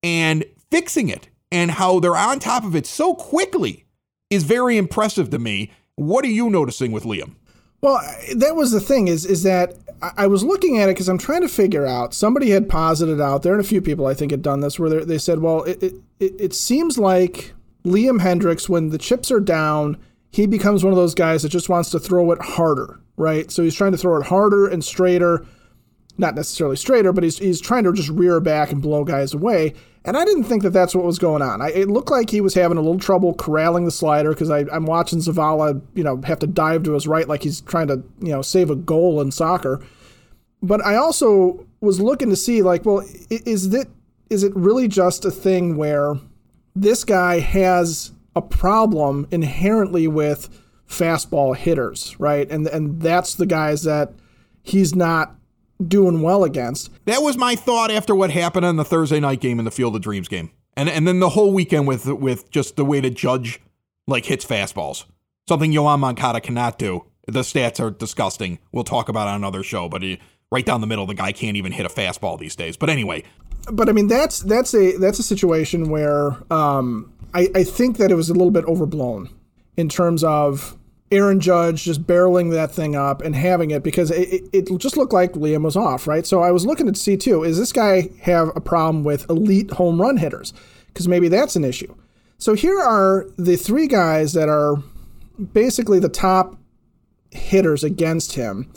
and 0.02 0.44
fixing 0.70 1.08
it 1.08 1.28
and 1.50 1.72
how 1.72 1.98
they're 1.98 2.16
on 2.16 2.38
top 2.38 2.64
of 2.64 2.76
it 2.76 2.86
so 2.86 3.14
quickly 3.14 3.84
is 4.30 4.44
very 4.44 4.76
impressive 4.76 5.30
to 5.30 5.38
me. 5.38 5.72
What 5.96 6.24
are 6.24 6.28
you 6.28 6.48
noticing 6.48 6.92
with 6.92 7.02
Liam? 7.02 7.34
Well, 7.82 8.00
that 8.36 8.56
was 8.56 8.72
the 8.72 8.80
thing 8.80 9.08
is 9.08 9.24
is 9.24 9.42
that 9.44 9.74
I 10.02 10.26
was 10.26 10.44
looking 10.44 10.78
at 10.78 10.88
it 10.88 10.92
because 10.92 11.08
I'm 11.08 11.18
trying 11.18 11.42
to 11.42 11.48
figure 11.48 11.86
out. 11.86 12.14
Somebody 12.14 12.50
had 12.50 12.68
posited 12.68 13.20
out 13.20 13.42
there, 13.42 13.52
and 13.52 13.60
a 13.60 13.66
few 13.66 13.82
people 13.82 14.06
I 14.06 14.14
think 14.14 14.30
had 14.30 14.42
done 14.42 14.60
this, 14.60 14.78
where 14.78 15.04
they 15.04 15.18
said, 15.18 15.40
"Well, 15.40 15.64
it, 15.64 15.82
it 15.82 15.94
it 16.18 16.54
seems 16.54 16.98
like 16.98 17.52
Liam 17.84 18.20
Hendriks, 18.20 18.68
when 18.68 18.90
the 18.90 18.98
chips 18.98 19.30
are 19.30 19.40
down, 19.40 19.98
he 20.30 20.46
becomes 20.46 20.84
one 20.84 20.92
of 20.92 20.96
those 20.96 21.14
guys 21.14 21.42
that 21.42 21.50
just 21.50 21.68
wants 21.68 21.90
to 21.90 21.98
throw 21.98 22.30
it 22.32 22.40
harder, 22.40 23.00
right? 23.16 23.50
So 23.50 23.62
he's 23.62 23.74
trying 23.74 23.92
to 23.92 23.98
throw 23.98 24.18
it 24.20 24.26
harder 24.26 24.66
and 24.66 24.84
straighter, 24.84 25.44
not 26.18 26.34
necessarily 26.34 26.76
straighter, 26.76 27.12
but 27.12 27.24
he's 27.24 27.38
he's 27.38 27.60
trying 27.60 27.84
to 27.84 27.92
just 27.92 28.08
rear 28.08 28.40
back 28.40 28.72
and 28.72 28.82
blow 28.82 29.04
guys 29.04 29.34
away." 29.34 29.74
And 30.04 30.16
I 30.16 30.24
didn't 30.24 30.44
think 30.44 30.62
that 30.62 30.70
that's 30.70 30.94
what 30.94 31.04
was 31.04 31.18
going 31.18 31.42
on. 31.42 31.60
I, 31.60 31.70
it 31.72 31.88
looked 31.88 32.10
like 32.10 32.30
he 32.30 32.40
was 32.40 32.54
having 32.54 32.78
a 32.78 32.80
little 32.80 32.98
trouble 32.98 33.34
corralling 33.34 33.84
the 33.84 33.90
slider 33.90 34.30
because 34.30 34.50
I'm 34.50 34.86
watching 34.86 35.18
Zavala, 35.18 35.82
you 35.94 36.02
know, 36.02 36.22
have 36.24 36.38
to 36.38 36.46
dive 36.46 36.84
to 36.84 36.92
his 36.92 37.06
right 37.06 37.28
like 37.28 37.42
he's 37.42 37.60
trying 37.60 37.88
to, 37.88 38.02
you 38.20 38.30
know, 38.30 38.40
save 38.40 38.70
a 38.70 38.76
goal 38.76 39.20
in 39.20 39.30
soccer. 39.30 39.84
But 40.62 40.84
I 40.84 40.96
also 40.96 41.66
was 41.80 42.00
looking 42.00 42.30
to 42.30 42.36
see, 42.36 42.62
like, 42.62 42.86
well, 42.86 43.04
is 43.28 43.72
it 43.74 43.88
is 44.30 44.42
it 44.42 44.54
really 44.56 44.88
just 44.88 45.24
a 45.24 45.30
thing 45.30 45.76
where 45.76 46.14
this 46.74 47.04
guy 47.04 47.40
has 47.40 48.12
a 48.34 48.40
problem 48.40 49.26
inherently 49.30 50.08
with 50.08 50.48
fastball 50.88 51.54
hitters, 51.54 52.18
right? 52.18 52.50
And 52.50 52.66
and 52.68 53.02
that's 53.02 53.34
the 53.34 53.46
guys 53.46 53.82
that 53.82 54.12
he's 54.62 54.94
not 54.94 55.34
doing 55.86 56.22
well 56.22 56.44
against. 56.44 56.90
That 57.06 57.22
was 57.22 57.36
my 57.36 57.54
thought 57.54 57.90
after 57.90 58.14
what 58.14 58.30
happened 58.30 58.66
on 58.66 58.76
the 58.76 58.84
Thursday 58.84 59.20
night 59.20 59.40
game 59.40 59.58
in 59.58 59.64
the 59.64 59.70
Field 59.70 59.96
of 59.96 60.02
Dreams 60.02 60.28
game. 60.28 60.50
And 60.76 60.88
and 60.88 61.06
then 61.06 61.20
the 61.20 61.30
whole 61.30 61.52
weekend 61.52 61.86
with 61.86 62.06
with 62.06 62.50
just 62.50 62.76
the 62.76 62.84
way 62.84 63.00
to 63.00 63.10
judge 63.10 63.60
like 64.06 64.26
hits 64.26 64.44
fastballs. 64.44 65.04
Something 65.48 65.72
Yoan 65.72 65.98
Moncada 65.98 66.40
cannot 66.40 66.78
do. 66.78 67.04
The 67.26 67.40
stats 67.40 67.80
are 67.80 67.90
disgusting. 67.90 68.58
We'll 68.72 68.84
talk 68.84 69.08
about 69.08 69.26
it 69.26 69.30
on 69.30 69.36
another 69.36 69.62
show, 69.62 69.88
but 69.88 70.02
he, 70.02 70.20
right 70.50 70.64
down 70.64 70.80
the 70.80 70.86
middle, 70.86 71.06
the 71.06 71.14
guy 71.14 71.32
can't 71.32 71.56
even 71.56 71.72
hit 71.72 71.86
a 71.86 71.88
fastball 71.88 72.38
these 72.38 72.56
days. 72.56 72.76
But 72.76 72.88
anyway. 72.88 73.24
But 73.70 73.88
I 73.88 73.92
mean 73.92 74.06
that's 74.06 74.40
that's 74.40 74.74
a 74.74 74.96
that's 74.96 75.18
a 75.18 75.22
situation 75.22 75.90
where 75.90 76.36
um, 76.52 77.12
I, 77.34 77.48
I 77.54 77.64
think 77.64 77.98
that 77.98 78.10
it 78.10 78.14
was 78.14 78.30
a 78.30 78.32
little 78.32 78.50
bit 78.50 78.64
overblown 78.64 79.28
in 79.76 79.88
terms 79.88 80.24
of 80.24 80.76
Aaron 81.12 81.40
Judge 81.40 81.84
just 81.84 82.04
barreling 82.04 82.52
that 82.52 82.70
thing 82.70 82.94
up 82.94 83.20
and 83.20 83.34
having 83.34 83.70
it 83.70 83.82
because 83.82 84.10
it, 84.12 84.48
it, 84.52 84.78
just 84.78 84.96
looked 84.96 85.12
like 85.12 85.32
Liam 85.32 85.64
was 85.64 85.76
off, 85.76 86.06
right? 86.06 86.24
So 86.24 86.40
I 86.40 86.52
was 86.52 86.64
looking 86.64 86.90
to 86.90 86.98
see 86.98 87.16
too, 87.16 87.42
is 87.42 87.58
this 87.58 87.72
guy 87.72 88.10
have 88.22 88.50
a 88.54 88.60
problem 88.60 89.02
with 89.02 89.28
elite 89.28 89.72
home 89.72 90.00
run 90.00 90.18
hitters? 90.18 90.52
Because 90.86 91.08
maybe 91.08 91.28
that's 91.28 91.56
an 91.56 91.64
issue. 91.64 91.94
So 92.38 92.54
here 92.54 92.78
are 92.78 93.26
the 93.36 93.56
three 93.56 93.88
guys 93.88 94.32
that 94.34 94.48
are 94.48 94.76
basically 95.52 95.98
the 95.98 96.08
top 96.08 96.56
hitters 97.32 97.82
against 97.82 98.34
him 98.34 98.72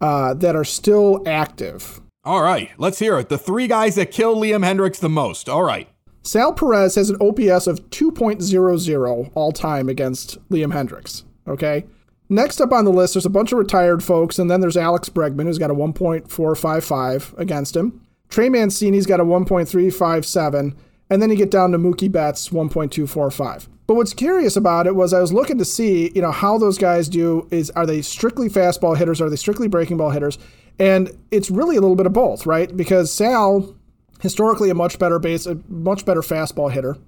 uh, 0.00 0.34
that 0.34 0.56
are 0.56 0.64
still 0.64 1.22
active. 1.26 2.00
All 2.24 2.42
right, 2.42 2.70
let's 2.78 2.98
hear 2.98 3.18
it. 3.18 3.28
The 3.28 3.38
three 3.38 3.66
guys 3.66 3.94
that 3.96 4.10
kill 4.10 4.36
Liam 4.36 4.64
Hendriks 4.64 5.00
the 5.00 5.08
most. 5.08 5.48
All 5.48 5.62
right. 5.62 5.88
Sal 6.22 6.52
Perez 6.52 6.94
has 6.96 7.10
an 7.10 7.16
OPS 7.20 7.66
of 7.66 7.88
2.00 7.90 9.30
all 9.34 9.52
time 9.52 9.88
against 9.88 10.36
Liam 10.50 10.72
Hendriks. 10.72 11.24
Okay. 11.48 11.84
Next 12.28 12.60
up 12.60 12.72
on 12.72 12.84
the 12.84 12.92
list, 12.92 13.14
there's 13.14 13.24
a 13.24 13.30
bunch 13.30 13.52
of 13.52 13.58
retired 13.58 14.04
folks, 14.04 14.38
and 14.38 14.50
then 14.50 14.60
there's 14.60 14.76
Alex 14.76 15.08
Bregman, 15.08 15.44
who's 15.44 15.58
got 15.58 15.70
a 15.70 15.74
1.455 15.74 17.38
against 17.38 17.74
him. 17.74 18.02
Trey 18.28 18.50
Mancini's 18.50 19.06
got 19.06 19.20
a 19.20 19.24
1.357, 19.24 20.76
and 21.08 21.22
then 21.22 21.30
you 21.30 21.36
get 21.36 21.50
down 21.50 21.72
to 21.72 21.78
Mookie 21.78 22.12
Betts, 22.12 22.50
1.245. 22.50 23.68
But 23.86 23.94
what's 23.94 24.12
curious 24.12 24.54
about 24.54 24.86
it 24.86 24.94
was 24.94 25.14
I 25.14 25.20
was 25.20 25.32
looking 25.32 25.56
to 25.56 25.64
see, 25.64 26.12
you 26.14 26.20
know, 26.20 26.30
how 26.30 26.58
those 26.58 26.76
guys 26.76 27.08
do. 27.08 27.48
Is 27.50 27.70
are 27.70 27.86
they 27.86 28.02
strictly 28.02 28.50
fastball 28.50 28.94
hitters? 28.94 29.22
Are 29.22 29.30
they 29.30 29.36
strictly 29.36 29.66
breaking 29.66 29.96
ball 29.96 30.10
hitters? 30.10 30.38
And 30.78 31.10
it's 31.30 31.50
really 31.50 31.76
a 31.76 31.80
little 31.80 31.96
bit 31.96 32.04
of 32.04 32.12
both, 32.12 32.44
right? 32.44 32.76
Because 32.76 33.10
Sal, 33.10 33.74
historically 34.20 34.68
a 34.68 34.74
much 34.74 34.98
better 34.98 35.18
base, 35.18 35.46
a 35.46 35.58
much 35.68 36.04
better 36.04 36.20
fastball 36.20 36.70
hitter. 36.70 36.98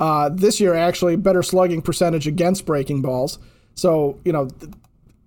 Uh, 0.00 0.28
this 0.28 0.58
year, 0.60 0.74
actually, 0.74 1.14
better 1.14 1.42
slugging 1.42 1.82
percentage 1.82 2.26
against 2.26 2.66
breaking 2.66 3.00
balls. 3.00 3.38
So, 3.78 4.18
you 4.24 4.32
know, 4.32 4.48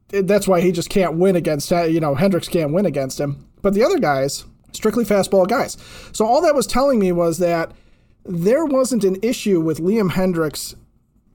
that's 0.10 0.48
why 0.48 0.60
he 0.60 0.74
just 0.74 0.90
can't 0.90 1.14
win 1.14 1.38
against, 1.38 1.72
uh, 1.72 1.84
you 1.84 2.02
know, 2.02 2.16
Hendriks 2.16 2.50
can't 2.50 2.74
win 2.74 2.86
against 2.86 3.20
him. 3.20 3.48
But 3.62 3.74
the 3.74 3.84
other 3.84 3.98
guys, 3.98 4.44
strictly 4.74 5.06
fastball 5.06 5.48
guys. 5.48 5.78
So 6.12 6.26
all 6.26 6.42
that 6.42 6.54
was 6.54 6.68
telling 6.68 7.00
me 7.00 7.14
was 7.14 7.38
that 7.38 7.72
there 8.26 8.66
wasn't 8.66 9.06
an 9.06 9.18
issue 9.22 9.62
with 9.62 9.80
Liam 9.80 10.12
Hendriks 10.12 10.76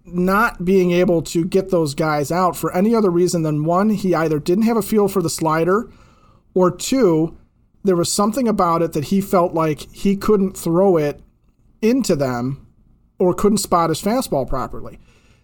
not 0.05 0.64
being 0.64 0.92
able 0.92 1.22
to 1.22 1.44
get 1.44 1.70
those 1.70 1.94
guys 1.94 2.31
out 2.31 2.55
for 2.55 2.72
any 2.76 2.94
other 2.94 3.11
reason 3.11 3.42
than 3.42 3.64
one, 3.64 3.90
he 3.90 4.14
either 4.14 4.38
didn't 4.38 4.64
have 4.64 4.76
a 4.76 4.83
feel 4.83 5.09
for 5.09 5.22
the 5.22 5.31
slider, 5.31 5.90
or 6.55 6.70
two, 6.70 7.37
there 7.83 7.96
was 7.96 8.12
something 8.12 8.46
about 8.46 8.83
it 8.83 8.92
that 8.92 9.07
he 9.07 9.20
felt 9.20 9.55
like 9.55 9.81
he 9.92 10.16
couldn't 10.16 10.57
throw 10.57 10.96
it 10.96 11.20
into 11.83 12.14
them 12.14 12.66
or 13.18 13.35
couldn't 13.35 13.59
spot 13.59 13.88
his 13.88 14.02
fastball 14.02 14.46
properly. 14.46 14.98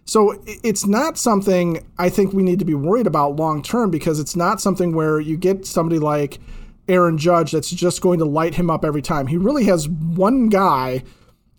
So 0.05 0.43
it's 0.45 0.85
not 0.85 1.17
something 1.17 1.85
I 1.97 2.09
think 2.09 2.33
we 2.33 2.43
need 2.43 2.59
to 2.59 2.65
be 2.65 2.73
worried 2.73 3.07
about 3.07 3.37
long 3.37 3.61
term 3.61 3.89
because 3.89 4.19
it's 4.19 4.35
not 4.35 4.59
something 4.59 4.93
where 4.93 5.19
you 5.19 5.37
get 5.37 5.65
somebody 5.65 5.99
like 5.99 6.39
Aaron 6.87 7.17
Judge 7.17 7.51
that's 7.51 7.69
just 7.69 8.01
going 8.01 8.19
to 8.19 8.25
light 8.25 8.55
him 8.55 8.69
up 8.69 8.83
every 8.83 9.01
time. 9.01 9.27
He 9.27 9.37
really 9.37 9.63
has 9.65 9.87
one 9.87 10.49
guy 10.49 11.03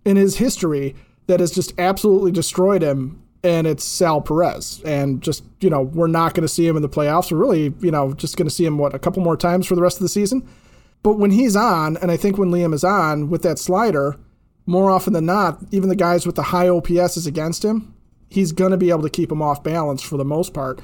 in 0.05 0.17
his 0.17 0.37
history 0.37 0.95
that 1.27 1.41
has 1.41 1.51
just 1.51 1.73
absolutely 1.79 2.31
destroyed 2.31 2.83
him, 2.83 3.23
and 3.43 3.67
it's 3.67 3.83
Sal 3.83 4.21
Perez. 4.21 4.83
And 4.85 5.23
just, 5.23 5.43
you 5.61 5.71
know, 5.71 5.81
we're 5.81 6.07
not 6.07 6.35
going 6.35 6.43
to 6.43 6.53
see 6.53 6.67
him 6.67 6.77
in 6.77 6.83
the 6.83 6.89
playoffs. 6.89 7.33
We're 7.33 7.39
really, 7.39 7.75
you 7.81 7.91
know, 7.91 8.13
just 8.13 8.37
going 8.37 8.49
to 8.49 8.55
see 8.55 8.67
him, 8.67 8.77
what, 8.77 8.95
a 8.95 8.99
couple 8.99 9.23
more 9.23 9.39
times 9.39 9.67
for 9.67 9.75
the 9.75 9.81
rest 9.81 9.97
of 9.97 10.03
the 10.03 10.11
season? 10.11 10.47
But 11.03 11.15
when 11.15 11.31
he's 11.31 11.57
on, 11.57 11.97
and 11.97 12.11
I 12.11 12.19
think 12.19 12.37
when 12.37 12.51
Liam 12.51 12.75
is 12.75 12.85
on 12.85 13.31
with 13.31 13.43
that 13.43 13.59
slider, 13.59 14.17
more 14.67 14.91
often 14.91 15.15
than 15.15 15.25
not, 15.25 15.59
even 15.71 15.89
the 15.89 15.97
guys 15.97 16.27
with 16.27 16.37
the 16.37 16.43
high 16.43 16.69
OPS 16.69 17.17
is 17.17 17.27
against 17.27 17.65
him 17.65 17.94
he's 18.29 18.53
going 18.53 18.71
to 18.71 18.77
be 18.77 18.91
able 18.91 19.03
to 19.03 19.11
keep 19.11 19.31
him 19.31 19.43
off 19.43 19.63
balance 19.63 20.03
for 20.03 20.17
the 20.17 20.25
most 20.25 20.55
part. 20.55 20.81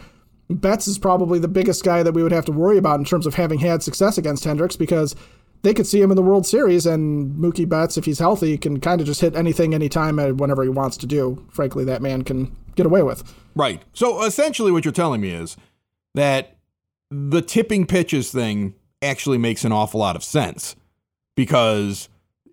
Betts 0.48 0.88
is 0.88 0.98
probably 0.98 1.38
the 1.38 1.48
biggest 1.48 1.84
guy 1.84 2.02
that 2.02 2.12
we 2.12 2.22
would 2.22 2.32
have 2.32 2.44
to 2.46 2.52
worry 2.52 2.76
about 2.76 2.98
in 2.98 3.04
terms 3.04 3.26
of 3.26 3.34
having 3.34 3.60
had 3.60 3.82
success 3.82 4.18
against 4.18 4.44
Hendriks 4.44 4.76
because 4.76 5.14
they 5.62 5.74
could 5.74 5.86
see 5.86 6.00
him 6.00 6.10
in 6.10 6.16
the 6.16 6.22
World 6.22 6.46
Series, 6.46 6.86
and 6.86 7.36
Mookie 7.36 7.68
Betts, 7.68 7.96
if 7.96 8.06
he's 8.06 8.18
healthy, 8.18 8.56
can 8.56 8.80
kind 8.80 9.00
of 9.00 9.06
just 9.06 9.20
hit 9.20 9.36
anything, 9.36 9.74
anytime, 9.74 10.18
uh, 10.18 10.28
whenever 10.28 10.62
he 10.62 10.68
wants 10.68 10.96
to 10.98 11.06
do. 11.06 11.44
Frankly, 11.50 11.84
that 11.84 12.02
man 12.02 12.22
can 12.22 12.56
get 12.76 12.86
away 12.86 13.02
with. 13.02 13.22
Right. 13.54 13.82
So 13.92 14.24
essentially, 14.24 14.72
what 14.72 14.84
you're 14.84 14.92
telling 14.92 15.20
me 15.20 15.30
is 15.30 15.56
that 16.14 16.56
the 17.10 17.42
tipping 17.42 17.86
pitches 17.86 18.30
thing 18.30 18.74
actually 19.02 19.38
makes 19.38 19.64
an 19.64 19.72
awful 19.72 20.00
lot 20.00 20.16
of 20.16 20.24
sense 20.24 20.76
because 21.36 22.08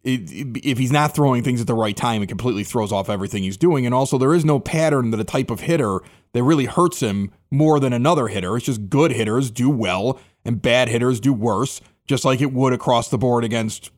if 0.07 0.77
he's 0.77 0.91
not 0.91 1.13
throwing 1.13 1.43
things 1.43 1.59
at 1.59 1.67
the 1.67 1.73
right 1.73 1.95
time, 1.95 2.23
it 2.23 2.27
completely 2.27 2.63
throws 2.63 2.91
off 2.91 3.09
everything 3.09 3.43
he's 3.43 3.57
doing. 3.57 3.85
And 3.85 3.93
also, 3.93 4.17
there 4.17 4.33
is 4.33 4.45
no 4.45 4.59
pattern 4.59 5.11
that 5.11 5.19
a 5.19 5.25
type 5.25 5.51
of 5.51 5.61
hitter 5.61 5.99
that 6.33 6.43
really 6.43 6.65
hurts 6.65 7.01
him 7.01 7.31
more 7.51 7.79
than 7.79 7.93
another 7.93 8.27
hitter. 8.27 8.55
It's 8.55 8.65
just 8.65 8.89
good 8.89 9.11
hitters 9.11 9.51
do 9.51 9.69
well 9.69 10.19
and 10.45 10.61
bad 10.61 10.87
hitters 10.87 11.19
do 11.19 11.33
worse, 11.33 11.81
just 12.07 12.23
like 12.23 12.41
it 12.41 12.53
would 12.53 12.73
across 12.73 13.09
the 13.09 13.17
board 13.17 13.43
against 13.43 13.91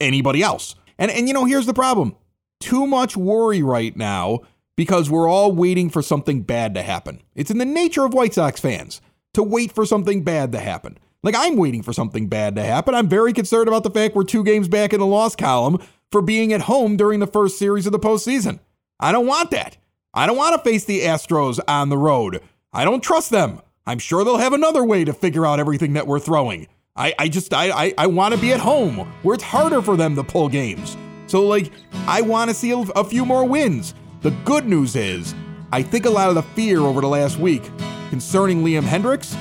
anybody 0.00 0.42
else. 0.42 0.76
And 0.98 1.10
and 1.10 1.26
you 1.26 1.34
know, 1.34 1.44
here's 1.44 1.66
the 1.66 1.74
problem. 1.74 2.14
Too 2.60 2.86
much 2.86 3.16
worry 3.16 3.62
right 3.62 3.96
now 3.96 4.40
because 4.76 5.10
we're 5.10 5.28
all 5.28 5.52
waiting 5.52 5.90
for 5.90 6.02
something 6.02 6.42
bad 6.42 6.74
to 6.74 6.82
happen. 6.82 7.22
It's 7.34 7.50
in 7.50 7.58
the 7.58 7.64
nature 7.64 8.04
of 8.04 8.14
White 8.14 8.34
Sox 8.34 8.60
fans 8.60 9.00
to 9.34 9.42
wait 9.42 9.72
for 9.72 9.84
something 9.84 10.22
bad 10.22 10.52
to 10.52 10.58
happen. 10.58 10.98
Like 11.26 11.34
I'm 11.36 11.56
waiting 11.56 11.82
for 11.82 11.92
something 11.92 12.28
bad 12.28 12.54
to 12.54 12.62
happen. 12.62 12.94
I'm 12.94 13.08
very 13.08 13.32
concerned 13.32 13.66
about 13.66 13.82
the 13.82 13.90
fact 13.90 14.14
we're 14.14 14.22
two 14.22 14.44
games 14.44 14.68
back 14.68 14.92
in 14.92 15.00
the 15.00 15.06
loss 15.06 15.34
column 15.34 15.80
for 16.12 16.22
being 16.22 16.52
at 16.52 16.60
home 16.60 16.96
during 16.96 17.18
the 17.18 17.26
first 17.26 17.58
series 17.58 17.84
of 17.84 17.90
the 17.90 17.98
postseason. 17.98 18.60
I 19.00 19.10
don't 19.10 19.26
want 19.26 19.50
that. 19.50 19.76
I 20.14 20.28
don't 20.28 20.36
want 20.36 20.54
to 20.54 20.62
face 20.62 20.84
the 20.84 21.00
Astros 21.00 21.58
on 21.66 21.88
the 21.88 21.98
road. 21.98 22.40
I 22.72 22.84
don't 22.84 23.02
trust 23.02 23.30
them. 23.30 23.60
I'm 23.88 23.98
sure 23.98 24.22
they'll 24.22 24.36
have 24.36 24.52
another 24.52 24.84
way 24.84 25.04
to 25.04 25.12
figure 25.12 25.44
out 25.44 25.58
everything 25.58 25.94
that 25.94 26.06
we're 26.06 26.20
throwing. 26.20 26.68
I, 26.94 27.12
I 27.18 27.28
just 27.28 27.52
I 27.52 27.70
I, 27.70 27.94
I 27.98 28.06
want 28.06 28.32
to 28.32 28.40
be 28.40 28.52
at 28.52 28.60
home 28.60 28.98
where 29.24 29.34
it's 29.34 29.42
harder 29.42 29.82
for 29.82 29.96
them 29.96 30.14
to 30.14 30.22
pull 30.22 30.48
games. 30.48 30.96
So 31.26 31.44
like 31.44 31.72
I 32.06 32.20
want 32.20 32.50
to 32.50 32.54
see 32.54 32.70
a, 32.70 32.78
a 32.78 33.02
few 33.02 33.26
more 33.26 33.44
wins. 33.44 33.94
The 34.20 34.30
good 34.44 34.66
news 34.66 34.94
is 34.94 35.34
I 35.72 35.82
think 35.82 36.06
a 36.06 36.10
lot 36.10 36.28
of 36.28 36.36
the 36.36 36.42
fear 36.42 36.78
over 36.78 37.00
the 37.00 37.08
last 37.08 37.40
week 37.40 37.68
concerning 38.10 38.62
Liam 38.62 38.84
Hendriks, 38.84 39.36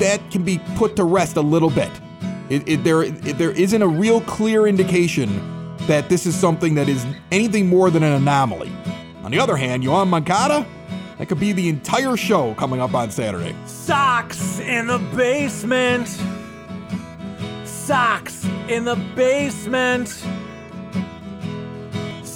that 0.00 0.30
can 0.30 0.42
be 0.42 0.60
put 0.76 0.96
to 0.96 1.04
rest 1.04 1.36
a 1.36 1.40
little 1.40 1.70
bit. 1.70 1.90
It, 2.48 2.68
it, 2.68 2.84
there, 2.84 3.02
it, 3.02 3.38
there 3.38 3.52
isn't 3.52 3.80
a 3.80 3.86
real 3.86 4.20
clear 4.22 4.66
indication 4.66 5.30
that 5.86 6.08
this 6.08 6.26
is 6.26 6.34
something 6.34 6.74
that 6.74 6.88
is 6.88 7.06
anything 7.30 7.68
more 7.68 7.90
than 7.90 8.02
an 8.02 8.12
anomaly. 8.12 8.72
On 9.22 9.30
the 9.30 9.38
other 9.38 9.56
hand, 9.56 9.84
Yoan 9.84 10.08
Moncada, 10.08 10.66
that 11.18 11.28
could 11.28 11.38
be 11.38 11.52
the 11.52 11.68
entire 11.68 12.16
show 12.16 12.54
coming 12.54 12.80
up 12.80 12.94
on 12.94 13.10
Saturday. 13.10 13.54
Sox 13.66 14.58
in 14.60 14.86
the 14.86 14.98
basement. 15.14 16.08
Sox 17.64 18.44
in 18.68 18.84
the 18.84 18.96
basement. 19.14 20.24